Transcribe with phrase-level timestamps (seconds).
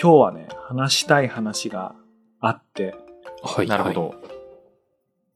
[0.00, 1.96] 今日はね、話したい話が
[2.38, 2.94] あって、
[3.42, 3.66] はい。
[3.66, 4.14] なるほど。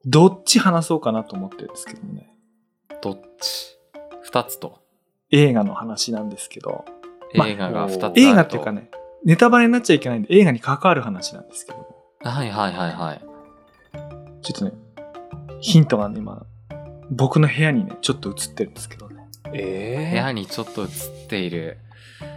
[0.06, 2.32] どっち話そうかなと思ってるんですけどもね、
[3.02, 3.76] どっち？
[4.22, 4.80] 二つと。
[5.32, 6.84] 映画の話なんですけど、
[7.34, 8.20] ま映画が二つあると。
[8.20, 8.88] 映画っていうかね、
[9.24, 11.78] ネタバレになっちゃいけないんで映画に関わる話なんですけど、
[12.20, 13.20] はいはいはいはい。
[14.42, 14.72] ちょっとね、
[15.60, 16.46] ヒントがね、今、
[17.10, 20.88] 僕の部屋にね、ちょっと映ってるんですけどね、部え屋にちょっと映っ
[21.28, 21.78] ている。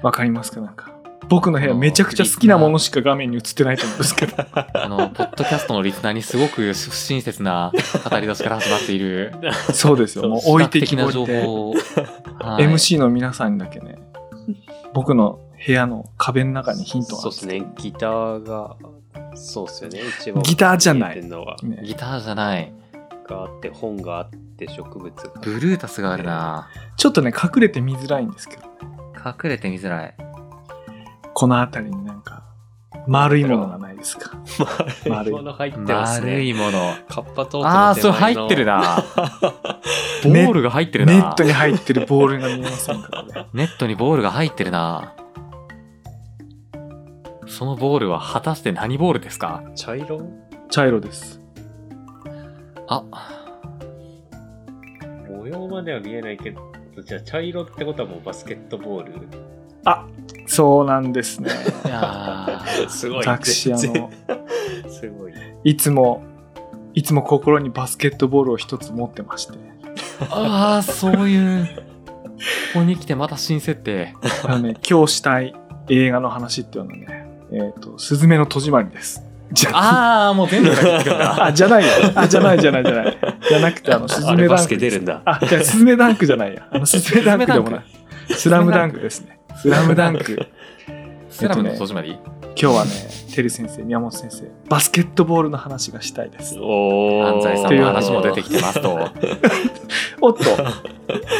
[0.01, 0.61] わかりますか？
[0.61, 0.94] なんか。
[1.27, 4.35] 僕の部屋めちゃくちゃ好きなものしか画面に映ってないと思うんですけど。
[4.53, 7.71] あの、ポッドキャストのリスナーにすごく不親切な
[8.09, 9.33] 語り出しから始まっている。
[9.73, 10.29] そうですよ。
[10.29, 11.43] もう置いてきぼりで。
[11.43, 11.73] 報を。
[12.39, 13.97] はい MC の皆さんにだけね、
[14.93, 17.73] 僕の部屋の壁の中にヒントがあるそうですね。
[17.77, 18.75] ギターが、
[19.35, 20.01] そうですよね。
[20.19, 20.43] 一番。
[20.43, 21.29] ギターじゃないね
[21.83, 22.71] ギターじゃない。
[23.27, 25.41] があって、本があって、植物が。
[25.41, 26.69] ブルータスがあるな。
[26.97, 28.63] ちょっとね、隠れて見づらいんですけど、
[29.25, 30.15] 隠れて見づらい。
[31.37, 32.43] この辺りになんか、
[33.07, 34.31] 丸いものがないですか？
[35.09, 36.27] 丸いもの入ってますね。
[36.31, 36.93] 丸いもの。
[37.09, 38.65] カッパトートの手前のああ、それ入ってる。
[38.65, 38.81] な。
[40.23, 41.13] ボネールが入ってるな。
[41.13, 43.47] ネットに入ってるボールが見えませんからね。
[43.53, 45.13] ネットにボールが入ってるな。
[47.47, 49.61] そのボールは果たして何ボールですか？
[49.75, 50.21] 茶色？
[50.69, 51.41] 茶色です。
[52.87, 53.03] あ、
[55.29, 56.61] 模様までは見えないけど、
[57.03, 59.13] じゃあ茶色ってことはもうバスケットボール
[59.85, 60.05] あ、
[60.47, 61.49] そうなんですね。
[61.85, 63.25] いやーすごい。
[63.25, 63.79] 私、あの、
[64.89, 65.33] すごい。
[65.63, 66.23] いつも、
[66.93, 69.57] いつも心にバスケットボールを一つ持ってまして。
[70.29, 71.65] あー、そういう。
[72.73, 74.13] ここに来てまた新設定。
[74.43, 75.55] あのね、今日したい
[75.89, 79.23] 映画の話っていうのはね、えっ、と、すずめの戸締まりです。
[79.51, 79.71] じゃ
[80.29, 80.71] あー、もう全部。
[80.71, 81.89] あ、じゃないよ。
[82.15, 83.17] あ、じゃないじゃないじゃない。
[83.47, 84.93] じゃなくて、あの、スズあれバスケメダンクです。
[84.93, 85.21] 出るんだ。
[85.25, 86.67] あ、じゃあ、スズメダンクじゃないや。
[86.71, 87.83] あの、スズメダンクでもない。
[88.29, 89.34] スラムダンクですね。
[89.61, 90.47] スラムダンク。
[91.29, 92.17] スラムの戸締まり？
[92.57, 92.91] 今日はね、
[93.35, 96.57] てる先生、宮本先生、バスケットボールの話がしたいです。
[96.57, 98.93] おー安西さんの話も出てきてますと。
[100.21, 100.39] おっと、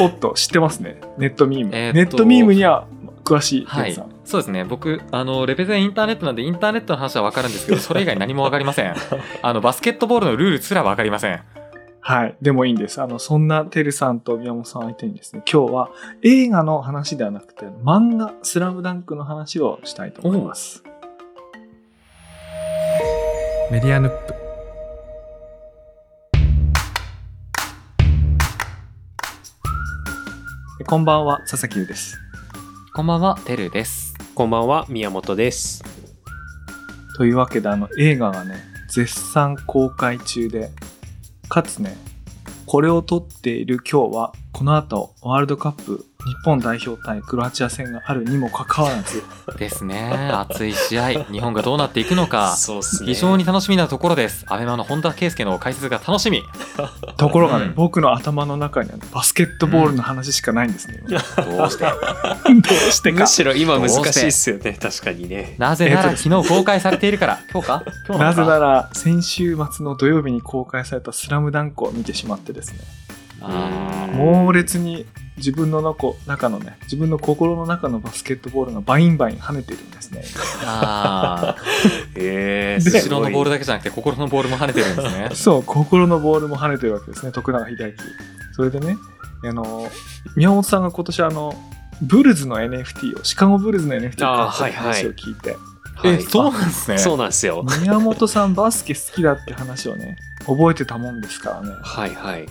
[0.02, 1.00] おっと、知ってますね。
[1.18, 1.72] ネットミーム。
[1.74, 2.86] えーっとネットミームには
[3.24, 4.10] 詳しい、はいてるさん。。
[4.26, 4.66] そうですね。
[4.66, 8.94] 僕、あの、レペゼンインターネットなんで、インターネットの話はわかるんですけど、それ以外何もわかりません。
[9.42, 11.40] あの、バスケットボールのルールすらわかりません。
[12.08, 12.38] はい。
[12.40, 13.02] でもいいんです。
[13.02, 15.90] あの、そんなてるさんと宮本さん相手にですね、今日は
[16.22, 20.84] 映画の話ではなくて、漫画、スラムダンクの話をしたいと思います。
[23.72, 24.36] メディアヌップ。
[30.86, 32.20] こんばんは、佐々木優です。
[32.94, 34.14] こんばんは、てるです。
[34.36, 35.84] こんばんは、宮本です。
[37.18, 38.58] というわけで、あの、映画がね、
[38.90, 40.70] 絶賛公開中で、
[41.48, 41.96] かつね、
[42.66, 49.24] これを撮っている今日は、この後、ワールドカップ日本代表対クロアチア戦があるにもかかわらず、
[49.58, 50.10] ですね。
[50.34, 51.24] 熱い試合。
[51.26, 52.56] 日本がどうなっていくのか。
[52.56, 53.14] そうっすね。
[53.14, 54.44] 非常に楽しみなところです。
[54.48, 56.42] アベマの本田圭佑の解説が楽しみ。
[57.18, 61.02] ところがね、うん僕の頭の中には、ね、バスケットボールの話しかないんですね。
[61.08, 61.84] 今どうして？
[61.86, 61.92] ど
[62.88, 63.28] うしてかむ。
[63.28, 65.56] しろ今難しいっすよね、確かにね。
[65.60, 67.40] なぜならえっと昨日公開されているから。
[67.52, 67.84] 今日か？
[68.08, 68.60] 今日なぜなら。
[68.60, 72.80] ら、先週末の土曜日に公開されたスラムダンクを見てしまってですね、
[74.14, 75.06] 猛烈に
[75.38, 80.24] 自分の中中のね、自分の心の中のバスケットボールがバインバイン跳ねてるんですね。
[80.64, 81.56] あ
[82.16, 82.92] えー。
[82.92, 85.30] で後ろのボールだだけじゃなくて心のボールも跳ねてるんですね。
[85.36, 87.78] そう、心のボールも跳ねてるわけですね、徳永英明。
[88.54, 88.98] それでね、
[89.44, 89.90] あの、
[90.36, 91.56] 宮本さんが今年あの、
[92.02, 95.56] ブルズの NFT を、シカゴブルズの NFT を買った話を聞いて、
[96.06, 96.98] え、そうなんですね。
[96.98, 97.66] そうなんですよ。
[97.82, 101.70] 宮本さんバスケ好きだって話をね、覚えてたもんですからね。
[101.84, 102.46] はいはい。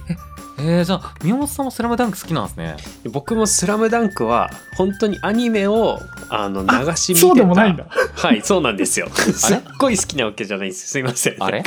[0.57, 2.77] えー、じゃあ、宮本さんもスラムダンク好きなんですね。
[3.11, 5.99] 僕も「スラムダンクは本当にアニメを
[6.29, 7.87] あのあ流し見てたそうでもないんだ。
[8.15, 11.65] はいそうなんですよすっごい好きなわけじゃないんですすいませんあれ？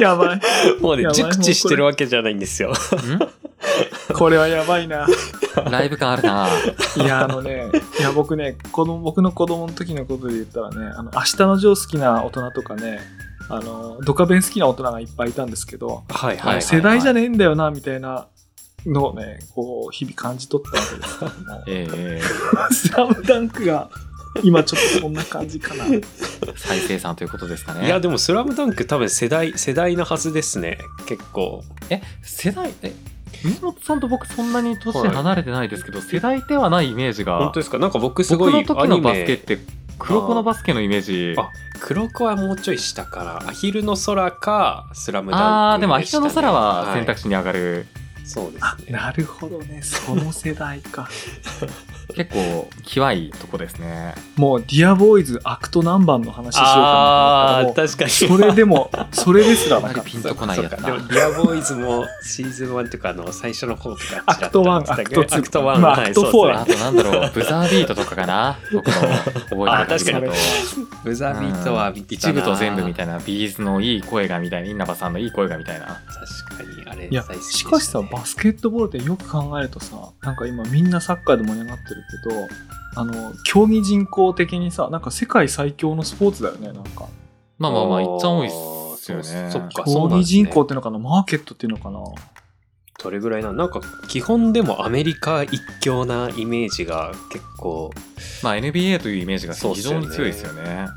[0.00, 0.40] やばい。
[0.80, 2.72] もうね熟知してるわけじゃないんですよ
[4.14, 5.06] これはやばいな。
[5.06, 5.08] ん
[5.70, 6.48] ライブ感あるな。
[7.02, 13.00] いや、あのね、いや、僕ね、子供僕の子供の時のことで言ったらね、あの、明日のジョー好きな大人とかね、
[13.48, 18.26] あの、ドカベン好きな大人がいっぱいいたんですけど、はいはいはい世代じゃねえんだよな、みたいな
[18.86, 22.20] のをね、こう、日々感じ取ったわけですけども、え
[22.72, 23.90] スラムダンクが、
[24.42, 25.84] 今ちょっとそんな感じかな。
[25.84, 26.04] ー、
[26.56, 27.86] 再生産ということですかね。
[27.86, 32.92] いやでも「スラムダンク多分世代世代なはずですね結構え、世代、え、
[33.44, 37.78] 宮本さんと僕そんなに年離れてないですけど、世代ではないイメージが本当、ですか？
[37.78, 39.58] なんか僕すごい僕の時のバスケって
[39.98, 41.34] 黒子のバスケのイメージ。
[41.38, 41.48] あ
[41.80, 47.86] 黒子はもうちょい下からアヒルの空かスラムダンク、あー、でもアヒルの空は選択肢、肢に上がる。
[48.28, 48.92] そうですあね。
[48.92, 49.80] なるほどね。
[49.82, 51.08] その世代か。
[52.14, 54.14] 結構きわいとこですね。
[54.36, 58.10] もうディアボーイズアクト何番の話しようかなああ、と思ったら確かに。
[58.10, 60.00] それでもそれですらなかった。
[60.04, 65.14] りピンとこないやつでも、だディアボーイズもシーズン1とかの最初の方とかアクト1ちらっとやってたけ？
[65.14, 68.58] どアクト2アクト1、まあはいアクト4そうですねあとなんだろうブザービートとかかな？
[68.72, 69.98] 僕の覚えてるあ確かに。
[69.98, 70.32] 限りだと
[71.04, 76.00] ブザービートは一部と全部みたいな B'zのいい声がみたいな稲葉さんのいい声がみたいな。
[76.48, 82.48] 確かに、あれ、しかしさねバスケットボールってよく考えるとさなんか今みんなサッカーで盛り上がってるけど
[82.96, 87.06] あの競技人口的にさなんか世界最強のスポーツだよねなんか。
[87.58, 88.50] まあまあまあいっちゃ多いっ
[88.96, 89.50] すよね。
[89.50, 92.00] そっかそう競技人口っていうのかなマーケットっていうのかな。
[93.00, 97.92] どれぐらいなのなんか、基本でもアメリカ一強なイメージが結構、
[98.42, 100.88] まあ NBA というイメージが非常に強いですよね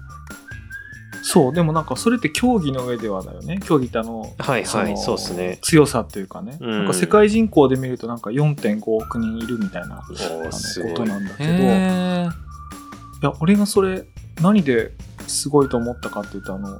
[1.23, 5.59] そうでもなんかそれって競技の上ではだよね競技ってあのはいはい、のそうですね。
[5.61, 10.03] 強さっていうかね、うんなんか世界人口で見るとなんか4.5億人いるみたいな。
[10.07, 11.57] ことなんだけどい
[13.23, 14.03] や俺がそれ
[14.41, 14.91] 何で
[15.27, 16.79] すごいと思ったかっていうとあの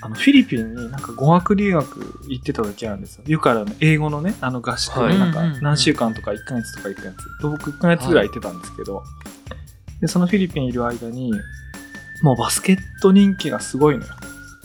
[0.00, 3.24] あのフィリピンになんか語学留学行ってた時あるんですよ。
[3.26, 7.16] よくあるあの英語のね、あの合宿はいでなんか何週間とか1ヶ月とか行くやつ。
[7.16, 9.02] で僕1ヶ月ぐらい行ってたんですけど、
[10.00, 11.32] で、そのフィリピンいる間に、
[12.22, 14.12] もうバスケット人気がすごいのよ。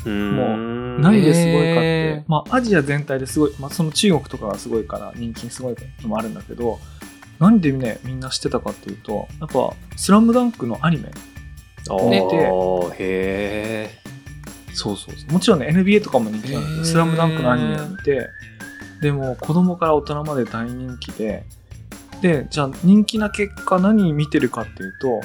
[0.06, 1.02] うーん。
[1.02, 6.80] 何ですごいかって、まあアジア全体ですごい、まあその中国とかがすごいから人気すごいのもあるんだけど、
[7.40, 11.10] 何でね、みんな知ってたかっていうと、やっぱスラムダンクのアニメ。
[11.90, 12.50] あ見て。
[12.50, 12.96] ー。
[13.00, 13.90] へ
[14.74, 15.32] そうそうそう。
[15.32, 18.30] もちろんね、NBA とかも人気なんだけど、スラムダンクのアニメを見て、
[19.02, 21.46] でも子供から大人まで大人気で、
[22.22, 25.22] で、じゃあ人気な結果何見てるかっていうと、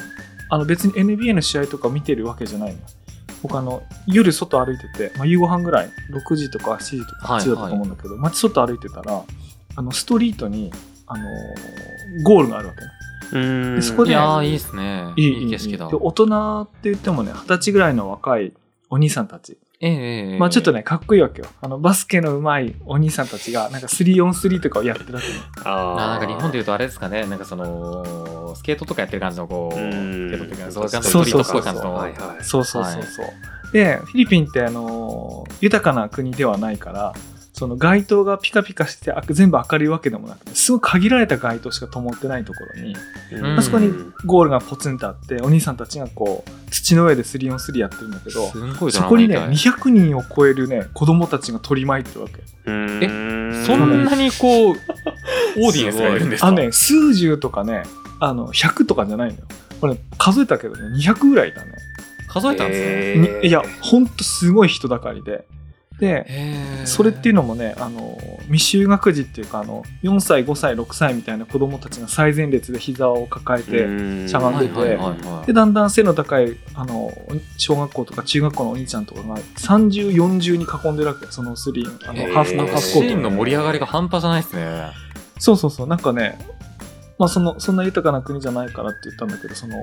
[0.51, 2.79] あの別に NBA の試合とか見てるわけじゃないの。
[3.43, 9.23] 僕あの、夜外歩いてて、まあ、夕ご飯ぐらい、6時とか7時とか8時だったと思うんだけど、街外歩いてたら、
[9.77, 10.73] あの、ストリートに、
[11.07, 11.29] あのー
[12.23, 12.75] ゴールがあるわ
[13.31, 13.75] けね。
[13.77, 18.55] でそこでいやーいいっすねいいいい景色だで大人って言ってもね、20歳ぐらいの若い
[18.89, 19.59] お兄さんたち。
[19.81, 19.91] ええ。
[19.91, 21.49] ええまあちょっとね、かっこいいわけよ。
[21.61, 25.35] あの、バスケの上手いお兄さんたちが、なんか 3on3 とかをやってるわけね。
[25.65, 27.27] あなんか日本でいうとあれですかね。
[27.27, 30.31] なんかそのスケートとかやってる感じのこううん。
[30.31, 32.43] スケートっていうかそういう感じそうそうそうそう。
[32.43, 33.73] そうそうそう。
[33.73, 37.15] で、フィリピンってあのー豊かな国ではないから、
[37.59, 42.95] その街灯がピカピカしてあ全部明るいわけでもなくて、すごい限られた街灯しか灯ってないところに、
[43.33, 43.91] うんあそこに
[44.25, 52.35] ゴールがポツンとあって、お兄さんたちがこう、土の上で 3on3 やってるんだけど、すんごいドそこにね、ラマみたい200人を超えるね、子供たちが取り巻いてるわけ。
[52.67, 54.77] うーんそんなにこう
[55.61, 56.53] オーディエンスがいるんですか？
[56.53, 57.83] ね、数十とかね、
[58.21, 59.45] あの、100とかじゃないのよ。
[59.81, 61.73] これ、数えたけどね、200ぐらいだね。
[62.29, 65.47] 数えたんですねへーにいや、ほんとすごい人だかりで。
[65.99, 68.19] で、へーそれっていうのもね、あの、
[68.51, 74.99] 未就学児っていうか、あの、4歳、5歳、6歳みたいな子供たちが最前列で膝を抱えて、しゃがんでて
[75.47, 77.13] で、だんだん背の高い、あの、
[77.57, 84.87] 小学校とか中学校のお兄ちゃんとかが30、40に囲んでるわけよ、そのスリー、あの、ハーフのハーフコートシーンの盛り上がりが半端じゃないですね。
[85.39, 86.39] そうそうそう、なんかね、
[87.19, 89.75] まあその、そんな豊かな国じゃないからって言ったんだけど、その、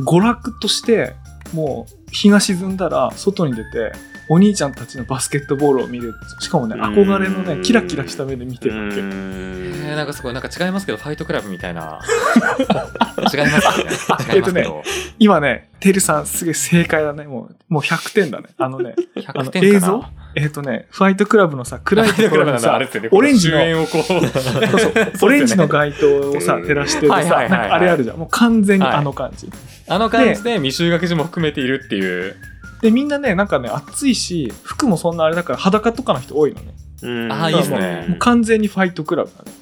[0.00, 1.14] 娯楽として、
[1.52, 3.92] もう、日が沈んだら、外に出て、
[4.28, 6.14] お兄ちゃんたちのバスケットボールを見る。
[6.40, 6.82] しかもね、うん。
[6.82, 8.96] 憧れのね、キラキラした目で見てうるわけ。
[8.98, 12.00] えーーなんかすごいなんか違いますけどファイトクラブみたいな。
[13.32, 13.90] 違いますよね。
[14.34, 14.82] 違いますけど。
[15.18, 17.24] 今ね、てるさんすげえ正解だね。
[17.24, 18.48] もう、もう100点だね。
[18.58, 19.76] あのね、あ100の点かな？
[19.76, 20.04] 映像？
[20.36, 22.78] えっ、とね、ファイトクラブのさ、暗いところにさ、
[23.10, 24.02] オレンジの主演をこう。
[24.02, 24.92] そうそう。
[25.22, 27.50] オレンジの街灯をさ、うん照らしてるさ、はいはいはいはい。
[27.50, 28.16] なんかあれあるじゃん。
[28.18, 29.48] もう完全にあの感じ。
[29.88, 32.36] あの感じで未就学児も含めているっていう
[32.82, 36.74] で、みんなね、なんかね、暑いし、服もそんなあれだから裸とかの人多いのね。
[37.02, 37.32] うん。
[37.32, 38.06] あーいいっすね。
[38.08, 39.52] もう完全にファイトクラブだね。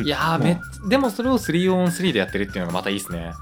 [0.00, 0.58] もいやーめっ
[0.88, 3.32] でもそれを 3on3 でやってるっていうのがまたいいですね。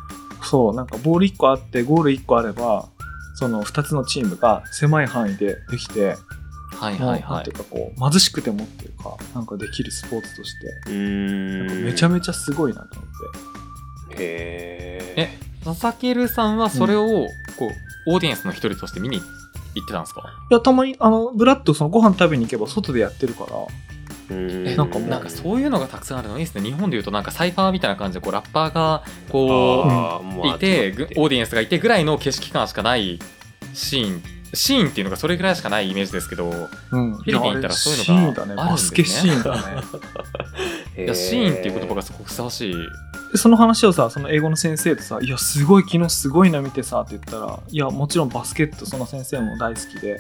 [0.43, 2.89] うそう、なんかボール1個あって、ゴール1個あれば、
[3.37, 6.17] その2つのチームが狭い範囲でできて、
[6.73, 7.23] はいはいはい。
[7.23, 11.67] なんていうかこう、貧しくてもっていうか、なんかできるスポーツとして、うーん。
[11.67, 13.11] なんかめちゃめちゃすごいなと思っ
[14.11, 14.17] て。
[14.19, 17.07] へえ佐々木るさんはそれを
[17.59, 19.21] こうオーディエンスの一人として見に
[19.75, 20.23] 行ってたんですか？
[20.51, 23.51] いや、たまに、あの、ブラッドそのご飯食べに行けば外でやってるから、
[24.31, 26.39] えなんかもうなんかそういうのがたくさんあるの？
[26.39, 26.63] いいですね。
[26.63, 33.21] 日本でいうとなんかサイファーみたいな感じでこうラッパーがこういてぐオーディエンスがいてぐらいの景色感しかない
[33.73, 34.23] シーン
[34.57, 36.51] シーンっていうのがそれぐらいしかないイメージですけど
[36.91, 37.17] うん。
[37.17, 39.57] フィリピン行ったらそういうのがあるんですねバスケシーンだ
[40.97, 41.05] ね。
[41.05, 42.75] いやシーンっていう言葉がすごくふさわしい
[43.33, 50.19] でその話をさその英語の先生とさ「いやすごい昨日すごいの見てさ」って言ったら「いやもちろんバスケットその先生も大好きで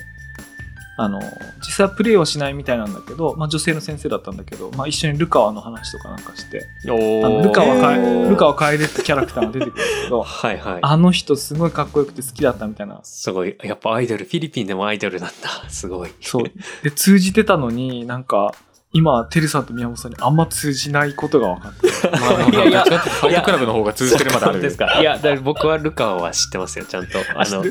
[0.98, 1.20] あの
[1.58, 10.78] 実際はプレイをしないみたいなんだけど、まあ、女性の先生だったんだけど、まあ、一緒にルカワの話とかなんかしておあのールカワかへールカワ楓ってキャラクターが出てくるんですけどはいはい。
[10.80, 13.00] あの人すごいかっこよくて好きだったみたいな。
[13.02, 13.56] すごい。
[13.62, 15.68] やっぱアイドルフィリピンでもアイドルなんだ。
[15.68, 16.10] すごい。
[16.20, 16.44] そう。
[16.82, 18.54] で通じてたのになんか
[18.96, 22.10] 今テルさんと宮本さんにあんま通じないことが分かって。
[22.10, 24.60] まあ、いやいやどっちかっていうとファイトクラブの方が通じてるまである。
[24.62, 25.00] ですか。
[25.00, 27.18] いやだから僕はルカワは知ってますよちゃんと。
[27.34, 27.62] あの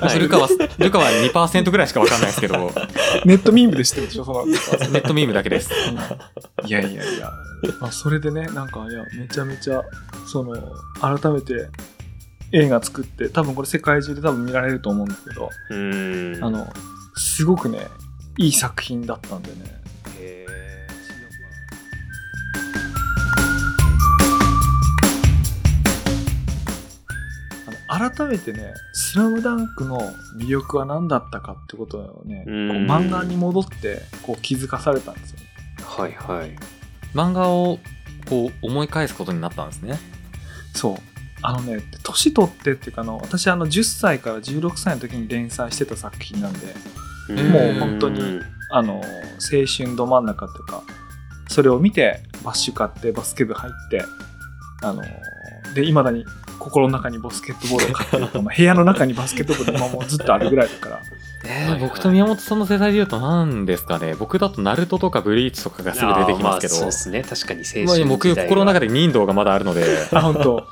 [0.00, 0.48] 私ルカは、
[0.78, 2.56] ルカは2%ぐらいしかわかんないですけど、
[3.26, 5.70] ネットミームで知ってるでしょそのネットミームだけです。
[6.66, 7.32] いやいやいや、
[7.80, 9.82] まあ、それでねなんかいやめちゃめちゃ
[10.26, 10.54] その
[11.00, 11.68] 改めて
[12.52, 16.44] 映画作って多分これ世界中で多分見られると思うんですけど、うーん。
[16.44, 16.72] あの
[17.16, 17.88] すごくね
[18.38, 19.80] いい作品だったんでね。
[20.18, 20.46] へ
[28.00, 30.00] 改めてね「スラムダンクの
[30.38, 32.90] 魅力は何だったかってことをねこううん。
[32.90, 35.46] 漫画に戻ってこう気づかされたんですよね。
[35.78, 36.56] ーはいはい。
[37.14, 37.78] 漫画を
[38.26, 39.98] こう思い返すことになったんですね。
[40.74, 40.96] そう。
[41.42, 46.74] あのね年取ってっていうかあの私あの10歳から16歳の時に連載してた作品なんで
[47.28, 48.40] もう本当に
[48.70, 50.82] あの青春ど真ん中というか
[51.48, 54.04] それを見てバッシュ買ってバスケ部入って
[54.82, 55.02] あの
[55.74, 56.26] でいまだに
[56.60, 61.02] 心の中にバスケットボールを買ってるとまあ部屋の中にバスケットボール今もうずっとあるぐらいだから。
[61.50, 61.80] えはいはい。
[61.80, 64.14] 僕と宮本さんの世代で言うと何ですかね。
[64.14, 66.74] 僕だとナルトとかブリーチとかがすぐ出てきますけど。
[66.74, 67.22] あーあそうですね。
[67.22, 70.56] 確かに青まあ春僕心の中でで任道がまだあるので、 あ本当。
[70.56, 70.66] はい。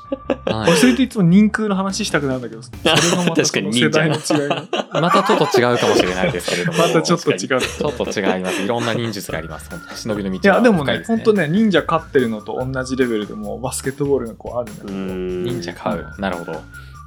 [0.69, 2.61] 俺それといつも人空の話したくなるんだけど。
[2.61, 4.67] それがまた確そのかに世代の違いが。
[5.01, 6.77] またちょっと違うかもしれないですけれども。
[6.79, 7.37] またちょっと違う。
[7.37, 7.61] ちょっ
[7.93, 8.61] と違います。
[8.61, 9.69] いろんな忍術があります。
[9.69, 14.93] 本当忍びのい道はやでもいです本当ね忍者勝ってるのと同じレベルでもバスケットボールがこうあるんだけど。
[14.93, 16.05] 忍者買う。
[16.19, 16.61] なるほど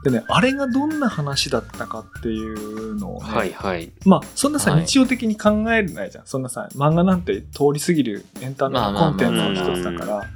[0.04, 3.92] でねあれがどんな話だったかっていうのをね、はいはい。
[4.04, 4.80] まあそんなさ、はい。
[4.82, 10.28] 日常的に考えるないじゃんそんなさ漫画なんて通り過ぎるエンタメまあまあまあコンテンツの一つだから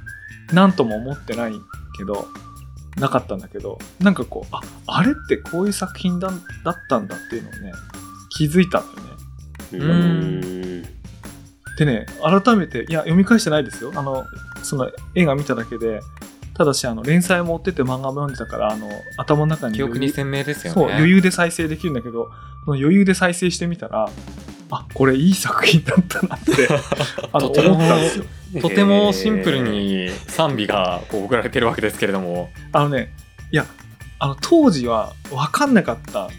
[0.53, 1.53] 何とも思ってない
[1.97, 2.27] けど
[2.97, 6.31] なかったんだけどなんかこうああれってこういう作品だ
[6.63, 7.73] だったんだっていうのをね
[8.29, 9.89] 気づいたんだよね。
[9.89, 10.81] うん。
[11.77, 13.91] でね改めていや読み返してないですよ。
[13.95, 14.25] あの
[14.63, 15.99] その映画見ただけで
[16.57, 20.81] ただしあの連載も追ってて漫画も読んでたからあの頭の中に記憶に鮮明ですよね。
[20.81, 22.31] そう余裕で再生できるんだけど
[22.65, 24.09] その余裕で再生してみたら
[24.71, 26.67] あこれいい作品だったなって
[27.31, 28.25] あのとても思ったんですよ。
[28.59, 32.49] とてもシンプルに賛美がこう送られてるわけですけれども。
[32.71, 33.13] あのね
[33.51, 33.65] いや
[34.17, 36.29] あの当時は分かんなかった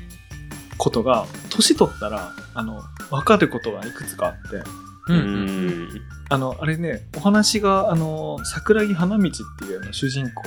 [0.79, 4.69] ことが年取ったらあの分かることがいくつかあって
[5.09, 5.85] ううん。
[5.85, 5.89] ん。
[6.31, 10.43] あのあれねお話があの桜木花道っていうあの主人公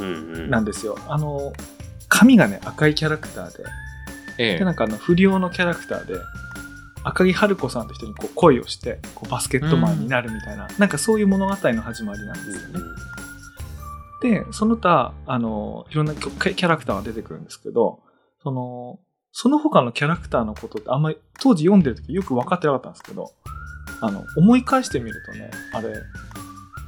[0.00, 0.98] うんなんですよ。
[1.08, 1.52] あの
[2.08, 3.64] 髪がね赤いキャラクターで
[4.38, 6.14] えでなんかあの不良のキャラクターで
[7.04, 12.80] 赤木春子さんと人にこう恋をしてこうバスケットマンになるみたいな、なんかそういう物語の始まりなんですよね。
[14.22, 18.00] でその他あのいろんなキャキャラクターが出てくるんですけど
[18.42, 18.98] その
[19.32, 23.32] その他のキャラクターのことってあんまり当時読んでる時よく分かってなかったんですけど
[24.00, 25.94] あの思い返してみるとねあれ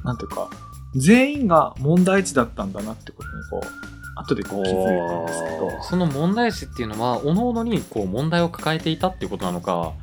[0.03, 0.49] なんていうか
[0.95, 3.87] 全員が問題児だったんだなってことにこう
[4.19, 5.65] 後でこう気づいたんですけど。
[5.67, 5.81] おー。
[5.83, 9.93] その問題視っていうのは各々にこう問題を抱えていたっていうことなのか。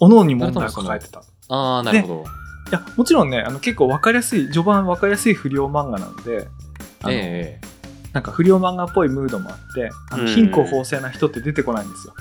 [0.00, 1.22] おのおのに問題を抱えてた。
[1.48, 2.24] ああなるほど、い
[2.72, 6.46] やもちろんねあの結構分かりやすい序盤分かりやすい不良漫画なんで
[7.02, 7.60] あの、え。
[8.12, 10.28] なんか不良漫画っぽいムードもあってあのうん。
[10.28, 12.14] 貧困法制な人って出てこないんですよ。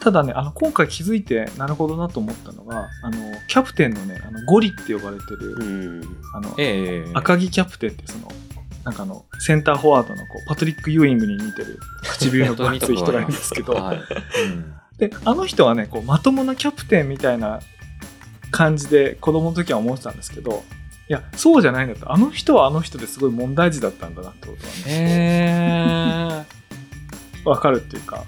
[0.00, 3.16] ただねあの今回気づいてなるほどなと思ったのがあの
[3.48, 6.16] キャプテンのねあのゴリって呼ばれてる、うん。
[6.32, 6.56] あの
[7.14, 8.28] 赤木キャプテンってその
[8.84, 13.96] なんかあのセンターフォワードのこうパトリック・ユーイングに似てる唇の分厚い人がいるんですけど、はい。
[13.98, 14.00] う
[14.48, 14.74] ん。
[14.96, 17.60] であの人はねこうまともなキャプテンみたいな
[18.50, 20.62] 感じで子供の時は思ってたんですけど
[21.08, 28.24] いやそうじゃないんだとあの人はあの人ですごい問題児だったんだなってことはねへえ分 かるっていうか。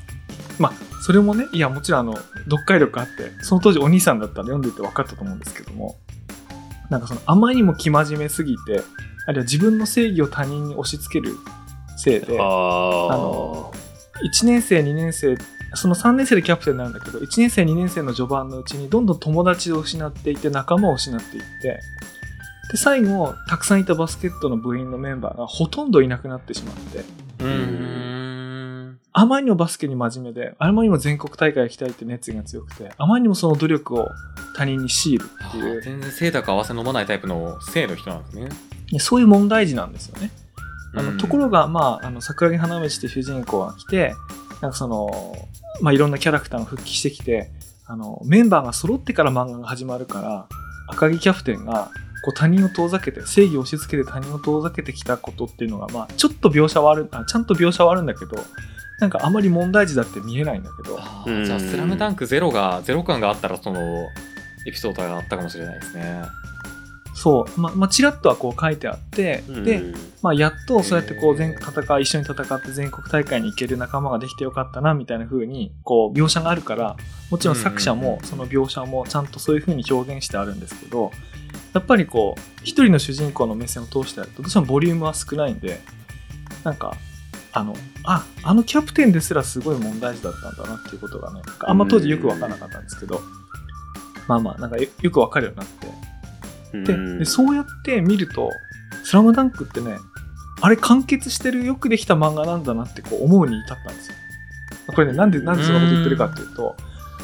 [0.58, 5.96] まあそれもねいやもちろんあの読解力あってその当時お兄さんだったら読んでいて分かったと思うんですけども
[6.90, 8.82] なんかそのあまりにも生真面目すぎて
[9.26, 11.36] あるいは自分の正義を他人に押し付ける
[11.96, 12.46] せいでああ
[13.16, 13.72] の
[14.22, 15.36] 1年生2年生
[15.74, 21.80] その3年生でキャプテンになるんだけど1年生2年生の序盤のうちにどんどん友達を失っていって仲間を失っていって
[22.70, 28.21] で最後たくさんいたバスケットの部員のメンバーがほとんどいなくなってしまってうーん
[29.12, 34.08] あまりにもバスケに真面目であまりにも全国大会行きたいって熱意が強くてあまりにもその努力を
[34.56, 35.82] 他人に強いるっていう。
[35.82, 38.48] 全然清濁合わせ飲まないタイプの性の人なんですね。
[38.98, 40.30] そういう問題児なんですよね。
[40.94, 44.14] あのうんところが、まあ、あの桜木花道って主人公が来て
[44.60, 45.34] なんかその、
[45.80, 47.50] まあ、いろんなキャラクターが復帰してきて
[47.92, 50.46] あの、メンバーが揃ってから漫画が始まるから、
[50.88, 51.90] 赤木キャプテンが、
[52.24, 58.36] こう他人を遠ざけて、正義を押し付けて他人を遠ざけてきたことっていうのが、まあ、ちょっと描写はある、あちゃんと描写はあるんだけど、
[59.02, 60.96] なんかあまり問題児だって見えないんだけど、
[61.44, 63.80] じゃあ「スラムダンクゼロがゼロ感があったらその
[64.64, 66.22] エピソードがあったかもしれないですね。
[67.14, 69.94] そう、まあ、まあ、ちらっとはこう書いてあって、で、うん。
[70.22, 76.96] まあ、やっとそうやってこう全戦い一緒に戦って全国大会に行ける仲間ができてよかったなみたいな風にこう描写があるから
[77.28, 81.10] もちろん作者もその描写もちゃんとそういう風に表現してあるんですけど
[81.72, 85.80] やっぱりこう一人の主人公の目線を通してやるとどうしてもボリュームは少ないんで
[86.62, 86.96] なんか
[87.54, 93.20] あのああのキャプテンですらすごい問題児だったんだなっていうことがねあんま当時よく分からなかったんですけど
[94.26, 95.66] まあまあなんかよよく分かるようになっ
[96.84, 98.50] てでうんでそうやって見ると
[99.04, 99.98] 「スラムダンクってね
[100.62, 104.16] あれ完結してるよくできた漫画なんだなってこう思うに至ったんですよ。
[104.94, 106.76] これねなんでなんでそんなこと言ってるかっていうと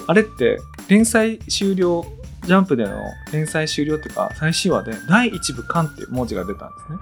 [0.07, 0.59] あれって
[0.89, 2.05] 連載終了
[2.45, 2.99] ジャンプでの
[3.33, 6.99] 連載終了っていうか最終話で第一部巻っていう文字が出たんですね。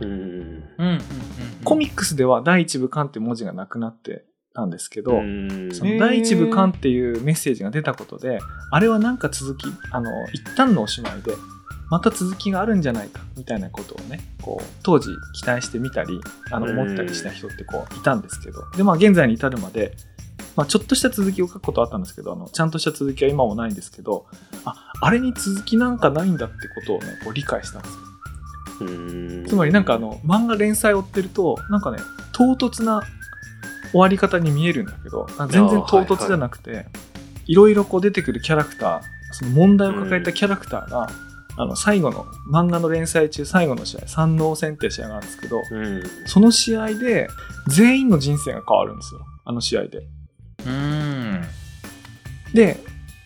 [0.00, 0.08] うん。
[0.08, 0.98] うんうんうん
[1.64, 5.70] コミックスでは第一部巻って文字がなくなってたんですけど、うん。
[5.72, 8.38] その第一部巻っていうメッセージが出たことで、
[8.70, 11.32] あれはなんか続き、あの、一旦のおしまいで、
[11.90, 16.20] また続きがあるんじゃないか、みたいなことをね、こう、当時期待してみたり、
[16.50, 16.78] あの、うん。
[16.78, 19.96] 思ったりした人ってこう、いたんですけど、で、まあ現在に至るまで、
[20.56, 24.26] まあちょっとした続きを書くことはあったんですけど、あの、ちゃんとした続きは今もないんですけど、
[24.64, 27.98] あ、あれに続きなんかないんだってことをね、こう理解したんですよ。
[28.80, 29.46] うん。
[29.46, 31.98] つまりなんかあの漫画連載を追ってるとなんかね
[32.32, 33.02] 唐突な
[33.90, 36.86] 終わり方に見えるんだけどあ全然唐突じゃなくて、
[37.46, 39.00] いろいろこう出てくるキャラクター
[39.32, 41.08] その問題を抱えたキャラクターが、
[41.56, 46.02] あの最後の漫画の連載中最後の試合三能戦っていう試合があるんですけどうん。
[46.26, 47.28] その試合で
[47.68, 49.20] 全員の人生が変わるんですよ。
[49.44, 50.02] あの試合で。
[50.66, 51.42] うん。
[52.52, 52.78] で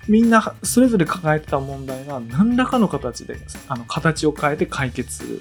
[0.08, 3.36] みんなそれぞれ抱えてた問題が何らかの形で
[3.68, 5.40] あの形を変えて解決す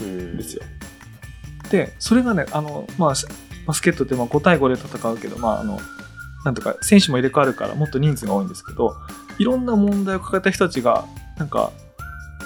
[0.00, 0.62] るんですよ。
[1.70, 3.14] で、それがね、あの、まあ、
[3.66, 5.80] バスケットってまあ5対5で戦うけど、まあ、あの、
[6.44, 8.94] なんとか、選手も入れ替わるからもっと人数が多いんですけど、
[9.38, 11.06] いろんな問題を抱えた人たちが、
[11.38, 11.72] なんか、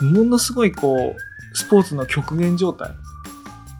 [0.00, 2.90] ものすごいこう、スポーツの極限状態。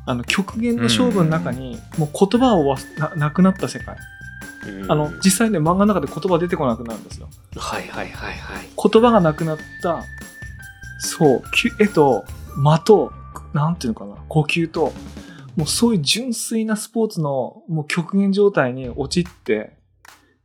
[0.06, 3.96] あの、極限の勝負の中に、もう言葉をななくなった世界。
[4.66, 7.28] うんあの、実際ね、漫画の中で言葉出てこなくなるんですよ。
[7.56, 10.02] はいはいはいはい言葉がなくなった、
[11.00, 11.42] そう、
[11.78, 12.24] 絵と
[12.56, 13.12] 間と、
[13.52, 14.92] なんていうのかな、呼吸と、
[15.56, 19.77] もうそういう純粋なスポーツのもう極限状態に陥って、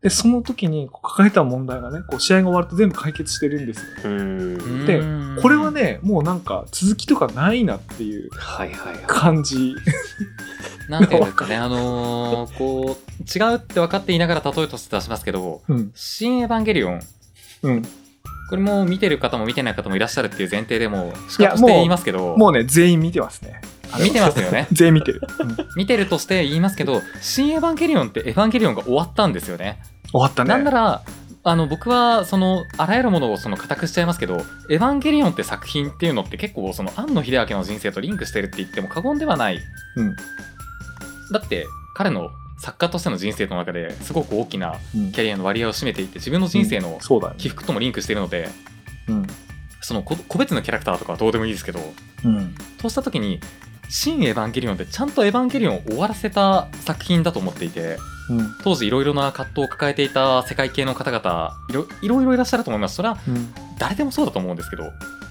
[0.04, 3.86] で、その時にこう抱えた問題がね、こう試合が終わると全部解決してるんですよ。
[4.04, 9.76] うんでうんこれはね、もうなんか続きとかないなっていうはいはいはい感じ。
[10.90, 15.92] なんていうんですかね あのーこう違うって分かっていながら例えとして出しますけどうん。
[15.96, 17.00] 「新エヴァンゲリオン」
[17.64, 17.82] うん。
[18.50, 23.62] これも見てる方も見てない方もいらっしゃるっていう前提でもう仕いや方として言いますけどもうね、全員見てますね。
[24.04, 25.22] 見てますよね 全員見てる。
[25.40, 29.80] うん見てるとして言いますけど「新エヴァンゲリオン」ってエヴァンゲリオンが終わったんですよね
[30.14, 30.50] 終わったね。
[30.50, 31.02] なんなら
[31.46, 34.38] あの僕はそのあらゆるものをその固くしちゃいますけど
[34.70, 39.60] 「エヴァンゲリオン」って作品っていうのって結構その庵野秀明の人生とリンクしてるって言っても過言ではない
[39.98, 40.16] うん。
[41.34, 46.98] だって彼の作家としての人生の中ですごく大きなうんキャリアの割合を占めていて自分の人生の
[47.38, 47.50] 起。
[47.50, 48.50] 伏ともリンクしているので
[49.10, 49.28] うん。
[49.82, 51.82] その個個別のキャラクターとかはどうでもいいですけど
[52.24, 52.56] うん。
[52.82, 53.42] そうした時に
[53.90, 57.98] 「新エヴァンゲリオン」ってちゃんとエヴァンゲリオンを終わらせた作品だと思っていて
[58.30, 58.56] うん。
[58.64, 63.54] 当時いろいろな葛藤を抱えていた世界系の方々いろいろいらっしゃると思いますそれはうん。
[63.78, 64.84] 誰でもそうだと思うんですけど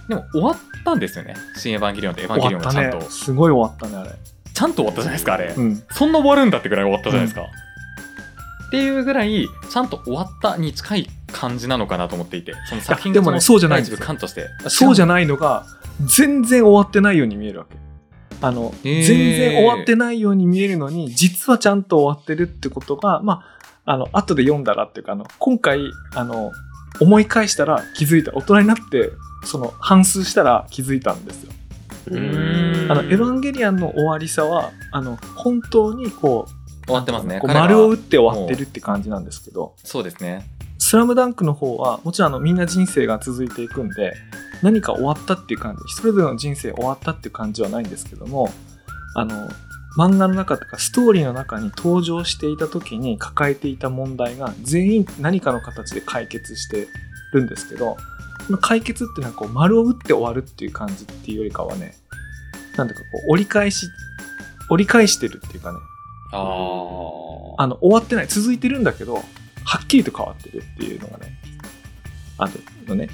[0.09, 3.07] でも終わったんですよね「新エヴァンゲリオン」ってエヴァンゲリオンがちゃんと、ね。
[3.09, 4.11] すごい終わったね、あれ。
[4.53, 5.83] ちゃんと終わったじゃないですかあれ、うん。
[5.91, 13.91] そんな終わるんだってぐらい終わったじゃないですか、っていうぐらいちゃんと終わったに近い感じなのかなと思っていてその作品でもねそうじゃないんと
[14.27, 15.67] してそうじゃないのが、
[16.05, 17.77] 全然終わってないように見えるわけ。
[18.43, 19.07] あの、へー。
[19.07, 23.45] 全然終わってないように見えるのに、 実はちゃんと終わってるってことが、ま
[23.87, 25.81] あ、あの、後で読んだらっていうか、あの、今回、
[26.15, 26.53] あの、
[27.01, 28.33] 思い返したら気づいた。
[28.35, 29.11] 大人になって、
[29.45, 31.53] その、反数したら気づいたんですよ。
[32.11, 37.41] あの、エヴァンゲリアンの終わりさは、あの、本当にこう、終わってますね。
[37.45, 40.47] 丸を打って終わってるって感じなんですけど、そうですね。
[40.79, 44.15] スラムダンクの方は、もちろんあのみんな人生が続いていくんで、
[44.63, 48.51] 何か終わったっていう感じ、それぞれの人生終わったっていう感じはないんですけども、
[49.15, 49.49] あの、
[49.99, 56.89] 漫画の中とかストーリーの中に登場していた時に抱えていた問題が全員何かの形で解決して
[57.35, 57.97] るんですけど、
[58.61, 61.95] 解決っていうのはこう丸を打って終わるっていう感じっていうよりかはね、
[62.77, 63.87] なんていうかこう折り返し、
[64.71, 65.79] 折り返してるっていうかね、
[66.33, 69.21] あああの終わってない、続いてるんだけど、は
[69.83, 71.39] っきりと変わってるっていうのがね、
[72.39, 72.53] ある
[72.87, 73.09] のね。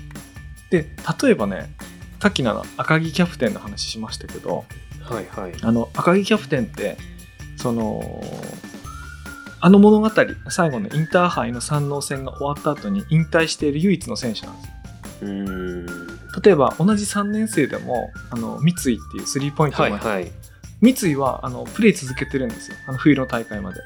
[0.71, 0.89] で、
[1.23, 1.71] 例えばね、
[2.21, 4.65] さっきの赤木キャプテンの話しましたけど、
[5.03, 6.97] はいはいあの赤木キャプテンって、
[7.57, 8.23] その、
[9.61, 10.11] あの物語、
[10.51, 14.75] 最後のインターハイの三能戦が終わった後に引退している唯一の選手なんですよ。
[15.23, 20.31] うーん例えば同じ3年生でも、あの、三井っていうスリーポイントの、はいはい
[20.81, 22.77] 三井はあのプレー続けてるんですよ。
[22.87, 23.81] あの冬の大会まで。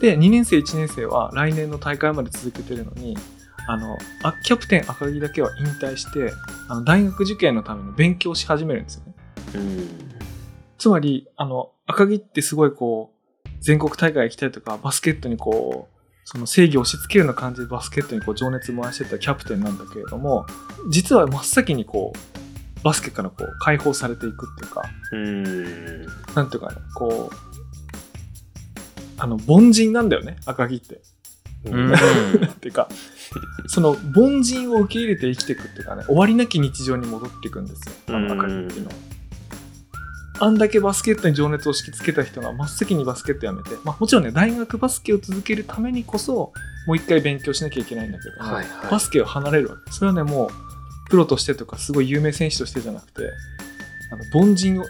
[0.00, 3.16] で、2年生、1年生は来年の大会まで続けてるのに、
[3.66, 6.32] あの、あキャプテン赤木だけは引退して、
[6.68, 9.14] あの大学受験のために勉強し始めるんですよね。
[9.54, 10.16] うん
[10.78, 13.12] つまり、あの、赤木ってすごいこ
[13.44, 20.44] う、全国大会行きたいとか、バスケットにこう、その正義を押し付けるような感じでバスケットにこう情熱燃やしてたキャプテンなんだけれども、
[20.90, 27.36] 実は真っ先にこう、バスケからこう解放されていくっていうか、うーんなんていうかね、こう、
[29.18, 31.00] あの、凡人なんだよね、赤木って。
[31.64, 31.98] うんっ
[32.60, 32.88] ていうか、
[33.66, 38.94] その凡人を受け入れて生きていくっていうかね、終わりなき日常に戻っていくんですよ、あの赤木っていうのは。
[40.38, 46.52] あんだけバスケットに情熱を敷きつけた人が真っ先にバスケットやめて、まあもちろんね、大学バスケを続けるためにこそ、
[46.86, 49.92] もう一回勉強しなきゃいけないんだけども、はいはいバスケを離れるわけ。
[49.92, 53.30] それはね、もう、プロとしてとか、すごい有名選手としてじゃなくて、
[54.12, 54.82] あの凡人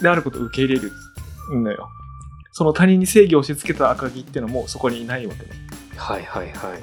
[0.00, 0.92] であることを受け入れる
[1.52, 1.88] のよ。
[2.52, 5.50] その他人に正義を押し付けた赤木っていうのもそこにいないわけね。
[5.96, 6.80] はいはいはい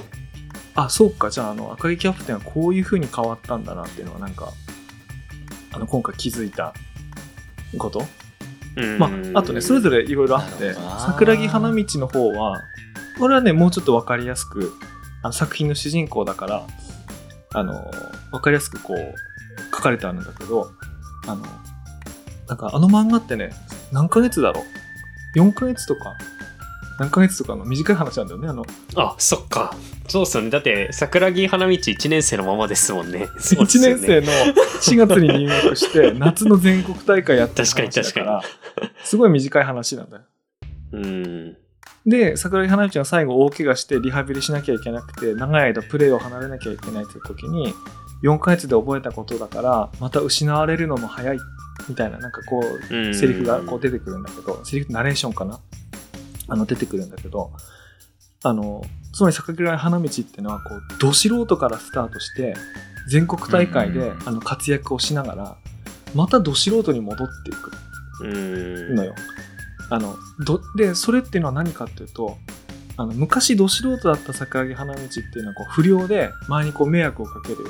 [0.73, 1.29] あ、そうか。
[1.29, 4.53] じゃあ、あの、赤木キャプテンはこういう風に変わったんだなっていうのは、なんか、
[5.73, 6.73] あの、今回気づいた
[7.77, 8.05] こと？
[8.97, 12.61] まあ、あとね、それぞれいろいろあって桜木花道の方は、
[13.19, 14.71] これはね、もうちょっとわかりやすく、
[15.23, 16.67] あの作品の主人公だから、
[17.53, 17.91] あの、
[18.31, 19.13] わかりやすくこう、
[19.75, 20.71] 書かれてあるんだけど、
[21.27, 21.43] あの、
[22.47, 23.51] なんかあの漫画ってね、
[23.91, 24.63] 何ヶ月だろ
[25.35, 26.15] う ?4 ヶ月とか、
[26.99, 28.47] 何ヶ月とかの短い話なんだよね。
[28.47, 29.75] あの、あそっか。
[30.07, 30.49] そうっすよね。
[30.49, 33.27] だって桜木花道1年生のままですもんね。
[33.39, 34.01] そうっ1すよね。
[34.01, 34.31] 年生の
[34.81, 38.41] 4月に入学して、 夏の全国大会やってる確かに話だから、
[39.03, 40.23] すごい短い話なんだよ。
[40.93, 41.57] うん。
[42.05, 47.73] で、桜木花道は最後大怪我してリハビリしなきゃいけなくて、長い間プレーを離れなきゃいけないという時に、
[48.23, 51.37] 4ヶ月で覚えたことだから、また失われるのも早い、
[51.87, 53.15] みたいな、なんかこう、うん。
[53.15, 55.59] セリフがこう出てくるんだけど、セリフナレーションかな
[56.51, 57.51] あの、出てくるんだけど、
[58.43, 58.83] あの、
[59.13, 62.55] つまり桜木花道っていうのは、こう、ど素人からスタートして、
[63.09, 65.57] 全国大会でうんあの活躍をしながら、
[66.13, 67.71] またど素人に戻っていく。
[68.23, 69.15] うんのよ。
[69.89, 72.37] あのどでそれっていうのは何かっていうと
[72.95, 77.65] あの昔ど素人だった桜木花道っていうのはこう不良で周りにこう迷惑をかけるよ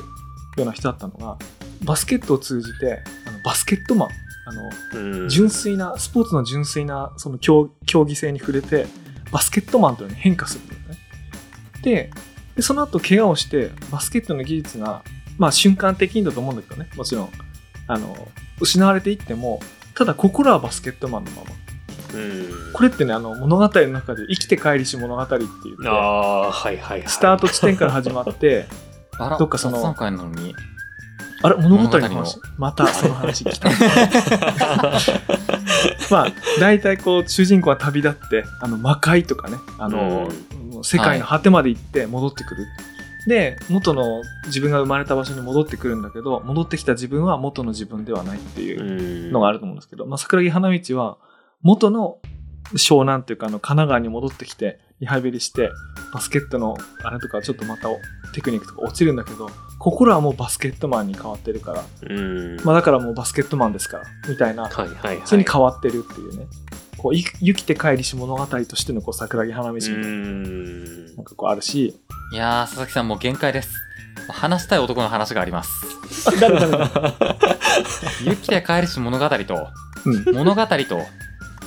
[0.57, 1.37] うな人だったのが
[1.83, 4.09] バスケットを通じてあのバスケットマン
[4.45, 5.29] あのうん。
[5.29, 8.87] 純粋なスポーツの純粋なその競競技性に触れて
[9.31, 10.97] バスケットマンというのに変化するんだよね。
[11.83, 12.11] で
[12.55, 15.03] でその後怪我をしてバスケットの技術が
[15.37, 16.89] まあ瞬間的にだと思うんだけどね。
[16.95, 17.29] もちろん。
[17.87, 19.59] あの失われていっても
[19.95, 21.51] ただ心はバスケットマンのまま。
[22.13, 22.73] うん。
[22.73, 25.49] これってねあの物語の中で生きて帰りし物語って言っ
[25.81, 27.09] てああはいはいはい。
[27.09, 28.65] スタート地点から始まって
[29.37, 30.55] どっかその雑談会なのに。
[31.43, 32.43] あれ物語の話の。
[32.57, 33.69] またその話来た。
[36.11, 40.29] まあ大体こう主人公は旅立ってあの魔界とかねあの、
[40.83, 42.67] 世界の果てまで行って戻ってくる、
[43.27, 49.31] で元の自分が生まれた場所に戻ってくるんだけど戻ってきた自分は元の自分ではないっていううん。
[49.31, 51.17] のがあると思うんですけど、まあ、桜木花道は
[51.61, 52.17] 元の
[52.73, 55.69] 湘南っていうかあの神奈川に戻ってきてリハビリして
[56.13, 57.89] バスケットのあれとかちょっとまた
[58.33, 59.49] テクニックとか落ちるんだけど
[59.81, 62.57] 心はもうバスケットマンに変わってるから、うん。
[62.63, 64.03] まあ、だからもうバスケットマンですから。
[64.29, 64.63] みたいな。
[64.63, 65.21] はいはいはい。
[65.25, 66.45] それに変わってるっていうね。
[66.97, 69.97] こうい生きて帰りし物語としてのこう桜木花道みたいな。
[69.97, 71.05] うん。
[71.15, 71.99] なんかこうあるし。
[72.33, 73.71] いやー、佐々木さんもう限界です。
[74.29, 75.71] 話したい男の話があります。
[76.27, 76.89] あ 誰誰誰？
[78.25, 79.67] ユキテ帰りし物語と、
[80.05, 80.35] うん。
[80.35, 80.77] 物語と、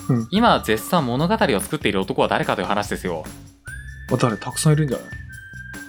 [0.08, 0.28] うん。
[0.30, 3.24] 今絶賛物語を作っている男は誰かという話ですよ。
[4.12, 4.36] あ誰？
[4.36, 5.08] たくさんいるんじゃない？